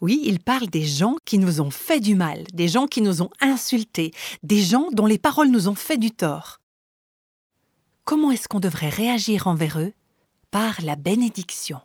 Oui, 0.00 0.22
il 0.24 0.38
parle 0.38 0.68
des 0.68 0.84
gens 0.84 1.16
qui 1.24 1.38
nous 1.38 1.60
ont 1.60 1.72
fait 1.72 1.98
du 1.98 2.14
mal, 2.14 2.44
des 2.54 2.68
gens 2.68 2.86
qui 2.86 3.02
nous 3.02 3.20
ont 3.20 3.30
insultés, 3.40 4.12
des 4.44 4.62
gens 4.62 4.88
dont 4.92 5.06
les 5.06 5.18
paroles 5.18 5.50
nous 5.50 5.68
ont 5.68 5.74
fait 5.74 5.98
du 5.98 6.12
tort. 6.12 6.60
Comment 8.08 8.30
est-ce 8.30 8.48
qu'on 8.48 8.58
devrait 8.58 8.88
réagir 8.88 9.48
envers 9.48 9.78
eux? 9.78 9.92
Par 10.50 10.80
la 10.80 10.96
bénédiction, 10.96 11.78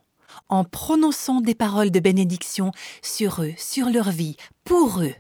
en 0.48 0.64
prononçant 0.64 1.42
des 1.42 1.54
paroles 1.54 1.92
de 1.92 2.00
bénédiction 2.00 2.72
sur 3.02 3.44
eux, 3.44 3.54
sur 3.58 3.90
leur 3.90 4.10
vie, 4.10 4.38
pour 4.64 5.02
eux. 5.02 5.16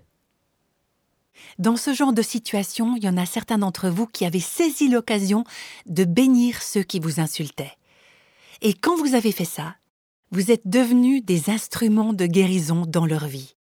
Dans 1.59 1.75
ce 1.75 1.93
genre 1.93 2.13
de 2.13 2.21
situation, 2.21 2.95
il 2.95 3.03
y 3.03 3.09
en 3.09 3.17
a 3.17 3.25
certains 3.25 3.57
d'entre 3.57 3.89
vous 3.89 4.07
qui 4.07 4.23
avaient 4.23 4.39
saisi 4.39 4.87
l'occasion 4.87 5.43
de 5.87 6.05
bénir 6.05 6.63
ceux 6.63 6.83
qui 6.83 7.01
vous 7.01 7.19
insultaient. 7.19 7.75
Et 8.61 8.73
quand 8.73 8.95
vous 8.95 9.13
avez 9.13 9.33
fait 9.33 9.43
ça, 9.43 9.75
vous 10.31 10.51
êtes 10.51 10.69
devenus 10.69 11.21
des 11.25 11.49
instruments 11.49 12.13
de 12.13 12.27
guérison 12.27 12.85
dans 12.87 13.05
leur 13.05 13.27
vie. 13.27 13.57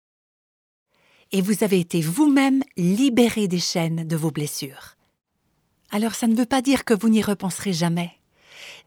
et 1.32 1.40
vous 1.40 1.64
avez 1.64 1.80
été 1.80 2.02
vous-même 2.02 2.62
libéré 2.76 3.48
des 3.48 3.60
chaînes 3.60 4.06
de 4.06 4.16
vos 4.16 4.30
blessures. 4.30 4.99
Alors 5.90 6.14
ça 6.14 6.26
ne 6.26 6.36
veut 6.36 6.46
pas 6.46 6.62
dire 6.62 6.84
que 6.84 6.94
vous 6.94 7.08
n'y 7.08 7.22
repenserez 7.22 7.72
jamais. 7.72 8.12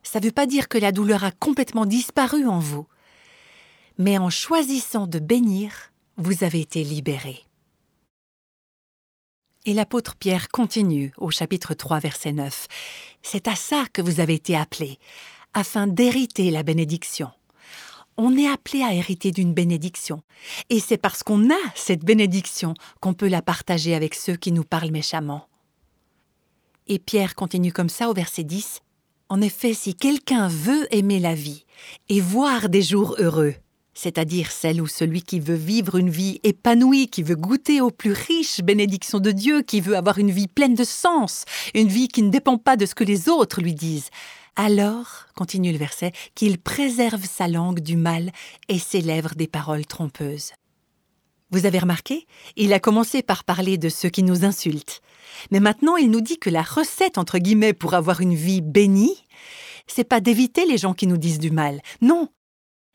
Ça 0.04 0.20
ne 0.20 0.26
veut 0.26 0.32
pas 0.32 0.46
dire 0.46 0.68
que 0.70 0.78
la 0.78 0.92
douleur 0.92 1.24
a 1.24 1.32
complètement 1.32 1.86
disparu 1.86 2.48
en 2.48 2.60
vous. 2.60 2.88
Mais 3.98 4.18
en 4.18 4.30
choisissant 4.30 5.08
de 5.08 5.20
bénir, 5.20 5.92
vous 6.18 6.44
avez 6.44 6.62
été 6.62 6.84
libéré. 6.84 7.44
Et 9.66 9.74
l'apôtre 9.74 10.16
Pierre 10.16 10.50
continue 10.50 11.14
au 11.18 11.32
chapitre 11.32 11.74
3, 11.74 12.00
verset 12.00 12.34
9. 12.34 12.68
C'est 13.22 13.48
à 13.48 13.56
ça 13.56 13.86
que 13.94 14.02
vous 14.02 14.20
avez 14.20 14.34
été 14.34 14.58
appelés, 14.58 15.00
afin 15.54 15.88
d'hériter 15.88 16.52
la 16.52 16.64
bénédiction. 16.64 17.32
On 18.18 18.38
est 18.38 18.48
appelé 18.48 18.84
à 18.84 18.94
hériter 18.94 19.32
d'une 19.32 19.54
bénédiction, 19.54 20.22
et 20.70 20.80
c'est 20.80 20.98
parce 20.98 21.24
qu'on 21.24 21.50
a 21.50 21.58
cette 21.76 22.04
bénédiction 22.04 22.74
qu'on 23.00 23.14
peut 23.14 23.30
la 23.30 23.42
partager 23.42 23.96
avec 23.96 24.16
ceux 24.16 24.36
qui 24.36 24.52
nous 24.52 24.66
parlent 24.66 24.92
méchamment. 24.92 25.48
Et 26.88 27.00
Pierre 27.00 27.36
continue 27.36 27.72
comme 27.72 27.90
ça 27.90 28.10
au 28.10 28.14
verset 28.14 28.44
10. 28.44 28.80
En 29.30 29.42
effet, 29.42 29.74
si 29.74 29.96
quelqu'un 29.96 30.48
veut 30.48 30.94
aimer 30.94 31.20
la 31.20 31.34
vie 31.34 31.66
et 32.10 32.20
voir 32.20 32.70
des 32.70 32.82
jours 32.82 33.16
heureux, 33.20 33.56
c'est-à-dire 33.94 34.52
celle 34.52 34.82
où 34.82 34.88
celui 34.88 35.22
qui 35.22 35.40
veut 35.40 35.56
vivre 35.56 35.98
une 35.98 36.10
vie 36.10 36.40
épanouie, 36.44 37.08
qui 37.08 37.24
veut 37.24 37.36
goûter 37.36 37.80
aux 37.80 37.92
plus 37.92 38.12
riches 38.12 38.62
bénédictions 38.62 39.20
de 39.20 39.32
Dieu, 39.32 39.62
qui 39.62 39.82
veut 39.82 39.96
avoir 39.96 40.18
une 40.18 40.32
vie 40.32 40.48
pleine 40.48 40.76
de 40.76 40.84
sens, 40.84 41.46
une 41.74 41.88
vie 41.88 42.08
qui 42.08 42.22
ne 42.22 42.30
dépend 42.30 42.58
pas 42.58 42.76
de 42.76 42.86
ce 42.86 42.96
que 42.96 43.04
les 43.04 43.30
autres 43.30 43.62
lui 43.62 43.74
disent, 43.74 44.10
alors, 44.56 45.26
continue 45.36 45.72
le 45.72 45.78
verset, 45.78 46.12
qu'il 46.36 46.60
préserve 46.60 47.26
sa 47.26 47.48
langue 47.48 47.80
du 47.80 47.96
mal 47.96 48.32
et 48.70 48.78
ses 48.78 49.02
lèvres 49.02 49.36
des 49.36 49.48
paroles 49.48 49.86
trompeuses. 49.86 50.52
Vous 51.50 51.66
avez 51.66 51.80
remarqué? 51.80 52.26
Il 52.56 52.74
a 52.74 52.80
commencé 52.80 53.22
par 53.22 53.44
parler 53.44 53.78
de 53.78 53.90
ceux 53.90 54.10
qui 54.10 54.24
nous 54.24 54.44
insultent. 54.46 55.02
Mais 55.52 55.60
maintenant, 55.60 55.96
il 55.96 56.12
nous 56.12 56.22
dit 56.22 56.38
que 56.38 56.50
la 56.50 56.62
recette, 56.62 57.18
entre 57.18 57.40
guillemets, 57.40 57.74
pour 57.74 57.94
avoir 57.94 58.22
une 58.22 58.36
vie 58.36 58.62
bénie, 58.62 59.26
c'est 59.88 60.04
pas 60.04 60.22
d'éviter 60.22 60.66
les 60.66 60.78
gens 60.78 60.94
qui 60.94 61.08
nous 61.08 61.18
disent 61.18 61.40
du 61.40 61.52
mal. 61.52 61.82
Non, 62.02 62.30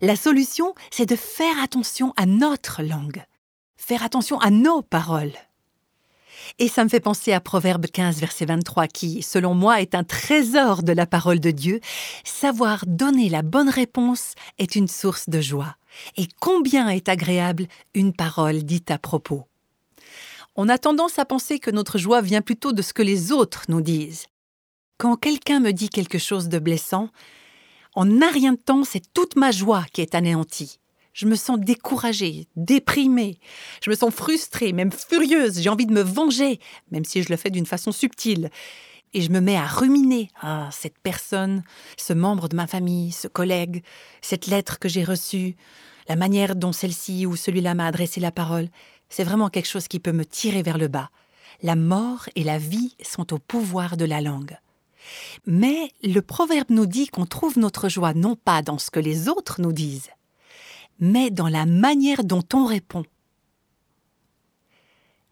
la 0.00 0.16
solution, 0.16 0.74
c'est 0.90 1.08
de 1.08 1.16
faire 1.16 1.60
attention 1.62 2.12
à 2.16 2.24
notre 2.24 2.82
langue, 2.82 3.24
faire 3.76 4.04
attention 4.04 4.38
à 4.38 4.50
nos 4.50 4.82
paroles. 4.82 5.32
Et 6.58 6.68
ça 6.68 6.84
me 6.84 6.88
fait 6.88 7.00
penser 7.00 7.32
à 7.32 7.40
Proverbe 7.40 7.86
15, 7.86 8.20
verset 8.20 8.46
23, 8.46 8.86
qui, 8.86 9.22
selon 9.22 9.54
moi, 9.54 9.80
est 9.80 9.94
un 9.94 10.04
trésor 10.04 10.82
de 10.84 10.92
la 10.92 11.04
parole 11.04 11.40
de 11.40 11.50
Dieu. 11.50 11.80
Savoir 12.24 12.84
donner 12.86 13.28
la 13.28 13.42
bonne 13.42 13.68
réponse 13.68 14.34
est 14.58 14.76
une 14.76 14.88
source 14.88 15.28
de 15.28 15.40
joie. 15.40 15.76
Et 16.16 16.28
combien 16.40 16.88
est 16.88 17.08
agréable 17.08 17.66
une 17.94 18.12
parole 18.12 18.62
dite 18.62 18.90
à 18.92 18.98
propos. 18.98 19.47
On 20.60 20.68
a 20.68 20.76
tendance 20.76 21.20
à 21.20 21.24
penser 21.24 21.60
que 21.60 21.70
notre 21.70 21.98
joie 21.98 22.20
vient 22.20 22.42
plutôt 22.42 22.72
de 22.72 22.82
ce 22.82 22.92
que 22.92 23.02
les 23.02 23.30
autres 23.30 23.66
nous 23.68 23.80
disent. 23.80 24.26
Quand 24.98 25.14
quelqu'un 25.14 25.60
me 25.60 25.70
dit 25.70 25.88
quelque 25.88 26.18
chose 26.18 26.48
de 26.48 26.58
blessant, 26.58 27.10
en 27.94 28.20
un 28.20 28.30
rien 28.32 28.54
de 28.54 28.58
temps, 28.58 28.82
c'est 28.82 29.12
toute 29.14 29.36
ma 29.36 29.52
joie 29.52 29.84
qui 29.92 30.00
est 30.00 30.16
anéantie. 30.16 30.80
Je 31.12 31.26
me 31.26 31.36
sens 31.36 31.60
découragée, 31.60 32.48
déprimée, 32.56 33.38
je 33.84 33.88
me 33.88 33.94
sens 33.94 34.12
frustrée, 34.12 34.72
même 34.72 34.90
furieuse, 34.90 35.60
j'ai 35.60 35.70
envie 35.70 35.86
de 35.86 35.92
me 35.92 36.02
venger, 36.02 36.58
même 36.90 37.04
si 37.04 37.22
je 37.22 37.30
le 37.30 37.36
fais 37.36 37.50
d'une 37.50 37.64
façon 37.64 37.92
subtile. 37.92 38.50
Et 39.14 39.20
je 39.22 39.30
me 39.30 39.40
mets 39.40 39.56
à 39.56 39.64
ruminer. 39.64 40.28
Ah, 40.42 40.70
cette 40.72 40.98
personne, 40.98 41.62
ce 41.96 42.12
membre 42.12 42.48
de 42.48 42.56
ma 42.56 42.66
famille, 42.66 43.12
ce 43.12 43.28
collègue, 43.28 43.84
cette 44.22 44.48
lettre 44.48 44.80
que 44.80 44.88
j'ai 44.88 45.04
reçue, 45.04 45.54
la 46.08 46.16
manière 46.16 46.56
dont 46.56 46.72
celle-ci 46.72 47.26
ou 47.26 47.36
celui-là 47.36 47.74
m'a 47.74 47.86
adressé 47.86 48.18
la 48.18 48.32
parole, 48.32 48.68
c'est 49.08 49.24
vraiment 49.24 49.48
quelque 49.48 49.68
chose 49.68 49.88
qui 49.88 50.00
peut 50.00 50.12
me 50.12 50.24
tirer 50.24 50.62
vers 50.62 50.78
le 50.78 50.88
bas. 50.88 51.10
La 51.62 51.76
mort 51.76 52.28
et 52.36 52.44
la 52.44 52.58
vie 52.58 52.94
sont 53.02 53.32
au 53.32 53.38
pouvoir 53.38 53.96
de 53.96 54.04
la 54.04 54.20
langue. 54.20 54.56
Mais 55.46 55.92
le 56.02 56.20
proverbe 56.20 56.70
nous 56.70 56.86
dit 56.86 57.08
qu'on 57.08 57.26
trouve 57.26 57.58
notre 57.58 57.88
joie 57.88 58.14
non 58.14 58.36
pas 58.36 58.62
dans 58.62 58.78
ce 58.78 58.90
que 58.90 59.00
les 59.00 59.28
autres 59.28 59.60
nous 59.60 59.72
disent, 59.72 60.10
mais 61.00 61.30
dans 61.30 61.48
la 61.48 61.66
manière 61.66 62.24
dont 62.24 62.44
on 62.52 62.66
répond. 62.66 63.04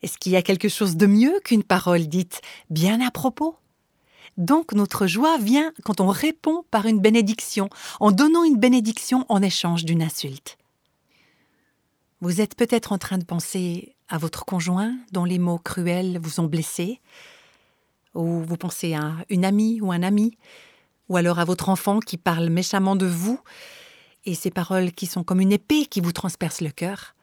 Est-ce 0.02 0.18
qu'il 0.18 0.32
y 0.32 0.36
a 0.36 0.42
quelque 0.42 0.68
chose 0.68 0.96
de 0.96 1.06
mieux 1.06 1.40
qu'une 1.44 1.64
parole 1.64 2.06
dite 2.06 2.40
bien 2.70 3.00
à 3.00 3.10
propos? 3.10 3.56
Donc 4.36 4.72
notre 4.72 5.06
joie 5.06 5.38
vient 5.38 5.72
quand 5.84 6.00
on 6.00 6.08
répond 6.08 6.64
par 6.70 6.86
une 6.86 7.00
bénédiction, 7.00 7.70
en 8.00 8.12
donnant 8.12 8.44
une 8.44 8.58
bénédiction 8.58 9.24
en 9.28 9.42
échange 9.42 9.84
d'une 9.84 10.02
insulte. 10.02 10.58
Vous 12.22 12.40
êtes 12.40 12.54
peut-être 12.54 12.92
en 12.92 12.98
train 12.98 13.18
de 13.18 13.24
penser 13.24 13.94
à 14.08 14.16
votre 14.16 14.46
conjoint 14.46 14.96
dont 15.12 15.24
les 15.24 15.38
mots 15.38 15.58
cruels 15.58 16.18
vous 16.18 16.40
ont 16.40 16.46
blessé, 16.46 17.00
ou 18.14 18.40
vous 18.40 18.56
pensez 18.56 18.94
à 18.94 19.12
une 19.28 19.44
amie 19.44 19.80
ou 19.82 19.92
un 19.92 20.02
ami, 20.02 20.38
ou 21.10 21.18
alors 21.18 21.38
à 21.38 21.44
votre 21.44 21.68
enfant 21.68 22.00
qui 22.00 22.16
parle 22.16 22.48
méchamment 22.48 22.96
de 22.96 23.06
vous, 23.06 23.38
et 24.24 24.34
ces 24.34 24.50
paroles 24.50 24.92
qui 24.92 25.06
sont 25.06 25.24
comme 25.24 25.40
une 25.40 25.52
épée 25.52 25.84
qui 25.84 26.00
vous 26.00 26.12
transperce 26.12 26.62
le 26.62 26.70
cœur. 26.70 27.14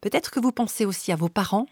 Peut-être 0.00 0.30
que 0.30 0.40
vous 0.40 0.52
pensez 0.52 0.86
aussi 0.86 1.12
à 1.12 1.16
vos 1.16 1.28
parents, 1.28 1.66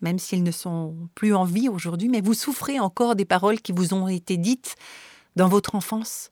même 0.00 0.20
s'ils 0.20 0.44
ne 0.44 0.52
sont 0.52 1.08
plus 1.16 1.34
en 1.34 1.44
vie 1.44 1.68
aujourd'hui, 1.68 2.08
mais 2.08 2.20
vous 2.20 2.34
souffrez 2.34 2.78
encore 2.78 3.16
des 3.16 3.24
paroles 3.24 3.60
qui 3.60 3.72
vous 3.72 3.94
ont 3.94 4.06
été 4.06 4.36
dites 4.36 4.76
dans 5.34 5.48
votre 5.48 5.74
enfance. 5.74 6.30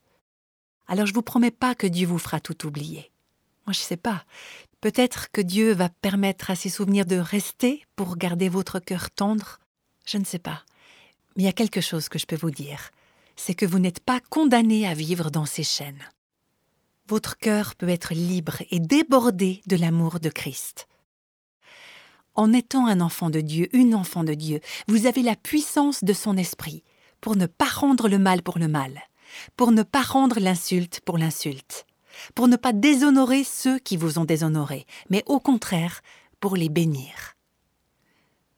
Alors 0.87 1.07
je 1.07 1.15
vous 1.15 1.23
promets 1.23 1.51
pas 1.51 1.75
que 1.75 1.89
Dieu 1.89 2.07
vous 2.07 2.19
fera 2.19 2.39
tout 2.39 2.67
oublier. 2.67 3.11
Moi 3.67 3.73
je 3.73 3.81
sais 3.81 3.97
pas. 3.97 4.25
Peut-être 4.83 5.31
que 5.31 5.41
Dieu 5.41 5.73
va 5.73 5.89
permettre 5.89 6.51
à 6.51 6.57
ces 6.57 6.69
souvenirs 6.69 7.07
de 7.07 7.15
rester 7.17 7.87
pour 7.95 8.17
garder 8.17 8.49
votre 8.49 8.81
cœur 8.81 9.13
tendre. 9.13 9.61
Je 10.05 10.19
ne 10.19 10.25
sais 10.25 10.41
pas. 10.41 10.65
Mais 11.37 11.45
il 11.45 11.47
y 11.47 11.49
a 11.49 11.53
quelque 11.53 11.81
chose 11.81 12.09
que 12.09 12.19
je 12.19 12.27
peux 12.27 12.37
vous 12.37 12.51
dire, 12.51 12.91
c'est 13.37 13.55
que 13.55 13.65
vous 13.65 13.79
n'êtes 13.79 14.01
pas 14.01 14.19
condamné 14.29 14.89
à 14.89 14.93
vivre 14.93 15.31
dans 15.31 15.47
ces 15.47 15.63
chaînes. 15.63 16.03
Votre 17.07 17.39
cœur 17.39 17.77
peut 17.77 17.89
être 17.89 18.13
libre 18.13 18.57
et 18.73 18.81
débordé 18.81 19.63
de 19.69 19.77
l'amour 19.77 20.19
de 20.19 20.31
Christ. 20.31 20.89
En 22.35 22.53
étant 22.53 22.89
un 22.89 23.01
enfant 23.01 23.31
de 23.31 23.41
Dieu, 23.41 23.69
une 23.73 23.95
enfant 23.95 24.25
de 24.25 24.35
Dieu, 24.35 24.61
vous 24.89 25.07
avez 25.07 25.23
la 25.23 25.37
puissance 25.37 26.03
de 26.03 26.13
son 26.13 26.37
esprit 26.37 26.83
pour 27.21 27.37
ne 27.37 27.47
pas 27.47 27.67
rendre 27.67 28.09
le 28.09 28.19
mal 28.19 28.43
pour 28.43 28.59
le 28.59 28.67
mal, 28.67 29.01
pour 29.57 29.71
ne 29.71 29.85
pas 29.85 30.03
rendre 30.03 30.41
l'insulte 30.41 31.01
pour 31.05 31.19
l'insulte, 31.19 31.87
pour 32.35 32.49
ne 32.49 32.57
pas 32.57 32.73
déshonorer 32.73 33.45
ceux 33.45 33.79
qui 33.79 33.97
vous 33.97 34.19
ont 34.19 34.25
déshonoré, 34.25 34.87
mais 35.11 35.23
au 35.27 35.41
contraire, 35.41 36.03
pour 36.41 36.57
les 36.57 36.69
bénir. 36.69 37.37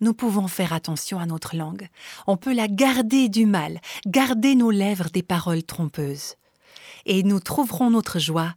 Nous 0.01 0.15
pouvons 0.15 0.49
faire 0.49 0.73
attention 0.73 1.19
à 1.19 1.27
notre 1.27 1.57
langue. 1.57 1.89
On 2.27 2.37
peut 2.37 2.53
la 2.53 2.69
garder 2.69 3.29
du 3.29 3.47
mal, 3.47 3.81
garder 4.07 4.55
nos 4.55 4.71
lèvres 4.71 5.11
des 5.11 5.23
paroles 5.23 5.63
trompeuses. 5.63 6.35
Et 7.07 7.23
nous 7.23 7.41
trouverons 7.41 7.91
notre 7.91 8.19
joie 8.19 8.55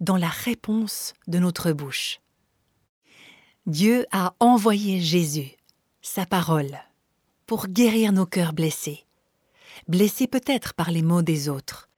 dans 0.00 0.16
la 0.16 0.28
réponse 0.28 1.14
de 1.26 1.38
notre 1.38 1.72
bouche. 1.72 2.20
Dieu 3.66 4.06
a 4.12 4.34
envoyé 4.38 5.00
Jésus, 5.00 5.50
sa 6.02 6.24
parole, 6.24 6.78
pour 7.46 7.66
guérir 7.66 8.12
nos 8.12 8.26
cœurs 8.26 8.52
blessés, 8.52 9.04
blessés 9.88 10.28
peut-être 10.28 10.74
par 10.74 10.90
les 10.90 11.02
maux 11.02 11.22
des 11.22 11.48
autres. 11.48 11.88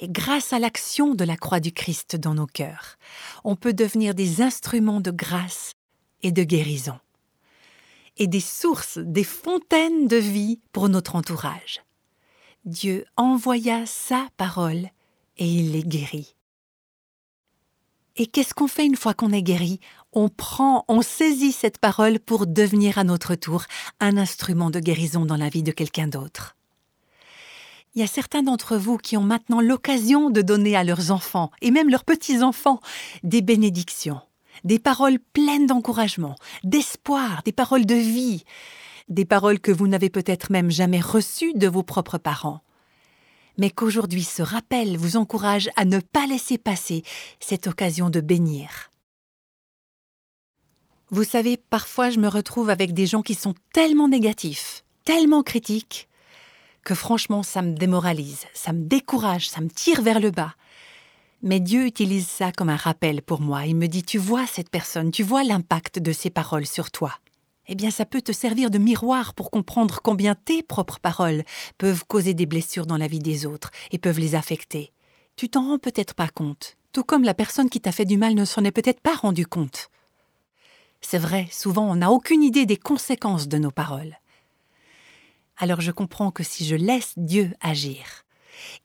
Et 0.00 0.08
grâce 0.08 0.52
à 0.52 0.58
l'action 0.58 1.14
de 1.14 1.24
la 1.24 1.36
croix 1.36 1.60
du 1.60 1.72
Christ 1.72 2.16
dans 2.16 2.34
nos 2.34 2.46
cœurs, 2.46 2.96
on 3.44 3.56
peut 3.56 3.72
devenir 3.72 4.14
des 4.14 4.42
instruments 4.42 5.00
de 5.00 5.10
grâce 5.10 5.72
et 6.22 6.32
de 6.32 6.44
guérison 6.44 6.98
et 8.18 8.26
des 8.26 8.40
sources, 8.40 8.98
des 8.98 9.24
fontaines 9.24 10.08
de 10.08 10.16
vie 10.16 10.60
pour 10.72 10.88
notre 10.88 11.16
entourage. 11.16 11.80
Dieu 12.64 13.04
envoya 13.16 13.86
sa 13.86 14.28
parole 14.36 14.90
et 15.38 15.46
il 15.46 15.72
les 15.72 15.84
guérit. 15.84 16.34
Et 18.16 18.26
qu'est-ce 18.26 18.52
qu'on 18.52 18.66
fait 18.66 18.84
une 18.84 18.96
fois 18.96 19.14
qu'on 19.14 19.32
est 19.32 19.42
guéri? 19.42 19.78
On 20.12 20.28
prend, 20.28 20.84
on 20.88 21.02
saisit 21.02 21.52
cette 21.52 21.78
parole 21.78 22.18
pour 22.18 22.48
devenir 22.48 22.98
à 22.98 23.04
notre 23.04 23.36
tour 23.36 23.64
un 24.00 24.16
instrument 24.16 24.70
de 24.70 24.80
guérison 24.80 25.24
dans 25.24 25.36
la 25.36 25.48
vie 25.48 25.62
de 25.62 25.70
quelqu'un 25.70 26.08
d'autre. 26.08 26.56
Il 27.94 28.00
y 28.00 28.04
a 28.04 28.06
certains 28.06 28.42
d'entre 28.42 28.76
vous 28.76 28.96
qui 28.98 29.16
ont 29.16 29.22
maintenant 29.22 29.60
l'occasion 29.60 30.30
de 30.30 30.42
donner 30.42 30.76
à 30.76 30.84
leurs 30.84 31.10
enfants, 31.10 31.50
et 31.62 31.70
même 31.70 31.90
leurs 31.90 32.04
petits-enfants, 32.04 32.80
des 33.22 33.42
bénédictions 33.42 34.20
des 34.64 34.78
paroles 34.78 35.18
pleines 35.18 35.66
d'encouragement, 35.66 36.36
d'espoir, 36.64 37.42
des 37.44 37.52
paroles 37.52 37.86
de 37.86 37.94
vie, 37.94 38.44
des 39.08 39.24
paroles 39.24 39.60
que 39.60 39.72
vous 39.72 39.88
n'avez 39.88 40.10
peut-être 40.10 40.52
même 40.52 40.70
jamais 40.70 41.00
reçues 41.00 41.54
de 41.54 41.68
vos 41.68 41.82
propres 41.82 42.18
parents, 42.18 42.60
mais 43.56 43.70
qu'aujourd'hui 43.70 44.24
ce 44.24 44.42
rappel 44.42 44.96
vous 44.96 45.16
encourage 45.16 45.70
à 45.76 45.84
ne 45.84 46.00
pas 46.00 46.26
laisser 46.26 46.58
passer 46.58 47.02
cette 47.40 47.66
occasion 47.66 48.10
de 48.10 48.20
bénir. 48.20 48.90
Vous 51.10 51.24
savez, 51.24 51.56
parfois 51.56 52.10
je 52.10 52.18
me 52.18 52.28
retrouve 52.28 52.68
avec 52.70 52.92
des 52.92 53.06
gens 53.06 53.22
qui 53.22 53.34
sont 53.34 53.54
tellement 53.72 54.08
négatifs, 54.08 54.84
tellement 55.04 55.42
critiques, 55.42 56.08
que 56.88 56.94
franchement 56.94 57.42
ça 57.42 57.60
me 57.60 57.74
démoralise, 57.74 58.46
ça 58.54 58.72
me 58.72 58.82
décourage, 58.82 59.50
ça 59.50 59.60
me 59.60 59.68
tire 59.68 60.00
vers 60.00 60.20
le 60.20 60.30
bas. 60.30 60.54
Mais 61.42 61.60
Dieu 61.60 61.84
utilise 61.84 62.26
ça 62.26 62.50
comme 62.50 62.70
un 62.70 62.76
rappel 62.76 63.20
pour 63.20 63.42
moi. 63.42 63.66
Il 63.66 63.76
me 63.76 63.88
dit, 63.88 64.02
tu 64.02 64.16
vois 64.16 64.46
cette 64.46 64.70
personne, 64.70 65.10
tu 65.10 65.22
vois 65.22 65.44
l'impact 65.44 65.98
de 65.98 66.12
ses 66.12 66.30
paroles 66.30 66.64
sur 66.64 66.90
toi. 66.90 67.12
Eh 67.66 67.74
bien, 67.74 67.90
ça 67.90 68.06
peut 68.06 68.22
te 68.22 68.32
servir 68.32 68.70
de 68.70 68.78
miroir 68.78 69.34
pour 69.34 69.50
comprendre 69.50 70.00
combien 70.02 70.34
tes 70.34 70.62
propres 70.62 70.98
paroles 70.98 71.44
peuvent 71.76 72.06
causer 72.06 72.32
des 72.32 72.46
blessures 72.46 72.86
dans 72.86 72.96
la 72.96 73.06
vie 73.06 73.18
des 73.18 73.44
autres 73.44 73.70
et 73.90 73.98
peuvent 73.98 74.18
les 74.18 74.34
affecter. 74.34 74.90
Tu 75.36 75.50
t'en 75.50 75.68
rends 75.68 75.78
peut-être 75.78 76.14
pas 76.14 76.28
compte, 76.28 76.78
tout 76.92 77.04
comme 77.04 77.22
la 77.22 77.34
personne 77.34 77.68
qui 77.68 77.82
t'a 77.82 77.92
fait 77.92 78.06
du 78.06 78.16
mal 78.16 78.32
ne 78.32 78.46
s'en 78.46 78.64
est 78.64 78.72
peut-être 78.72 79.02
pas 79.02 79.14
rendu 79.14 79.46
compte. 79.46 79.90
C'est 81.02 81.18
vrai, 81.18 81.48
souvent 81.52 81.84
on 81.90 81.96
n'a 81.96 82.10
aucune 82.10 82.42
idée 82.42 82.64
des 82.64 82.78
conséquences 82.78 83.46
de 83.46 83.58
nos 83.58 83.70
paroles. 83.70 84.16
Alors 85.58 85.80
je 85.80 85.90
comprends 85.90 86.30
que 86.30 86.44
si 86.44 86.64
je 86.64 86.76
laisse 86.76 87.14
Dieu 87.16 87.52
agir, 87.60 88.24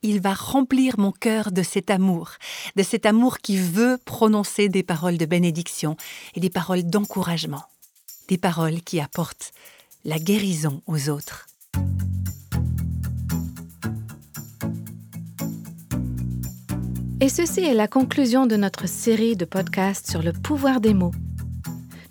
il 0.01 0.19
va 0.21 0.33
remplir 0.33 0.99
mon 0.99 1.11
cœur 1.11 1.51
de 1.51 1.61
cet 1.61 1.91
amour, 1.91 2.31
de 2.75 2.81
cet 2.81 3.05
amour 3.05 3.37
qui 3.37 3.57
veut 3.57 3.99
prononcer 4.05 4.69
des 4.69 4.81
paroles 4.81 5.17
de 5.17 5.25
bénédiction 5.25 5.95
et 6.33 6.39
des 6.39 6.49
paroles 6.49 6.83
d'encouragement, 6.83 7.63
des 8.27 8.39
paroles 8.39 8.81
qui 8.81 8.99
apportent 8.99 9.51
la 10.03 10.17
guérison 10.17 10.81
aux 10.87 11.09
autres. 11.09 11.45
Et 17.21 17.29
ceci 17.29 17.61
est 17.61 17.73
la 17.73 17.87
conclusion 17.87 18.47
de 18.47 18.57
notre 18.57 18.87
série 18.87 19.35
de 19.35 19.45
podcasts 19.45 20.09
sur 20.09 20.23
le 20.23 20.33
pouvoir 20.33 20.81
des 20.81 20.93
mots. 20.93 21.13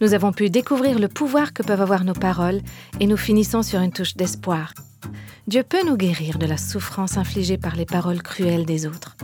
Nous 0.03 0.15
avons 0.15 0.33
pu 0.33 0.51
découvrir 0.51 0.99
le 0.99 1.07
pouvoir 1.07 1.53
que 1.53 1.63
peuvent 1.63 1.81
avoir 1.81 2.03
nos 2.03 2.13
paroles 2.13 2.61
et 2.99 3.07
nous 3.07 3.17
finissons 3.17 3.63
sur 3.63 3.79
une 3.79 3.93
touche 3.93 4.17
d'espoir. 4.17 4.75
Dieu 5.47 5.63
peut 5.63 5.87
nous 5.87 5.97
guérir 5.97 6.39
de 6.39 6.47
la 6.47 6.57
souffrance 6.57 7.19
infligée 7.19 7.57
par 7.57 7.77
les 7.77 7.87
paroles 7.87 8.21
cruelles 8.21 8.67
des 8.67 8.85
autres. 8.85 9.17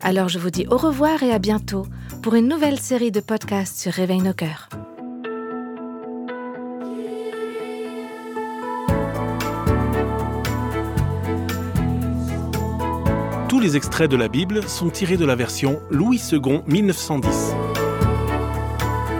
Alors 0.00 0.28
je 0.28 0.38
vous 0.38 0.50
dis 0.50 0.64
au 0.70 0.76
revoir 0.76 1.24
et 1.24 1.32
à 1.32 1.40
bientôt 1.40 1.88
pour 2.22 2.36
une 2.36 2.46
nouvelle 2.46 2.78
série 2.78 3.10
de 3.10 3.18
podcasts 3.18 3.80
sur 3.80 3.92
Réveille 3.92 4.22
nos 4.22 4.32
cœurs. 4.32 4.68
Tous 13.48 13.58
les 13.58 13.76
extraits 13.76 14.08
de 14.08 14.16
la 14.16 14.28
Bible 14.28 14.62
sont 14.68 14.88
tirés 14.88 15.16
de 15.16 15.24
la 15.24 15.34
version 15.34 15.80
Louis 15.90 16.22
II 16.30 16.60
1910. 16.68 17.75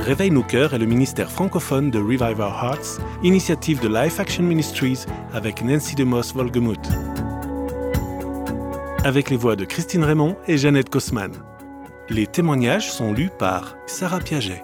Réveille 0.06 0.30
nos 0.30 0.44
cœurs 0.44 0.72
est 0.72 0.78
le 0.78 0.86
ministère 0.86 1.32
francophone 1.32 1.90
de 1.90 1.98
Revive 1.98 2.38
Our 2.38 2.62
Hearts, 2.62 3.00
initiative 3.24 3.80
de 3.80 3.88
Life 3.88 4.20
Action 4.20 4.44
Ministries 4.44 5.04
avec 5.32 5.64
Nancy 5.64 5.96
DeMoss 5.96 6.32
Volgemuth. 6.32 6.78
Avec 9.02 9.30
les 9.30 9.36
voix 9.36 9.56
de 9.56 9.64
Christine 9.64 10.04
Raymond 10.04 10.36
et 10.46 10.58
Jeannette 10.58 10.90
Kosman. 10.90 11.32
Les 12.08 12.28
témoignages 12.28 12.88
sont 12.88 13.12
lus 13.12 13.30
par 13.36 13.76
Sarah 13.86 14.20
Piaget. 14.20 14.62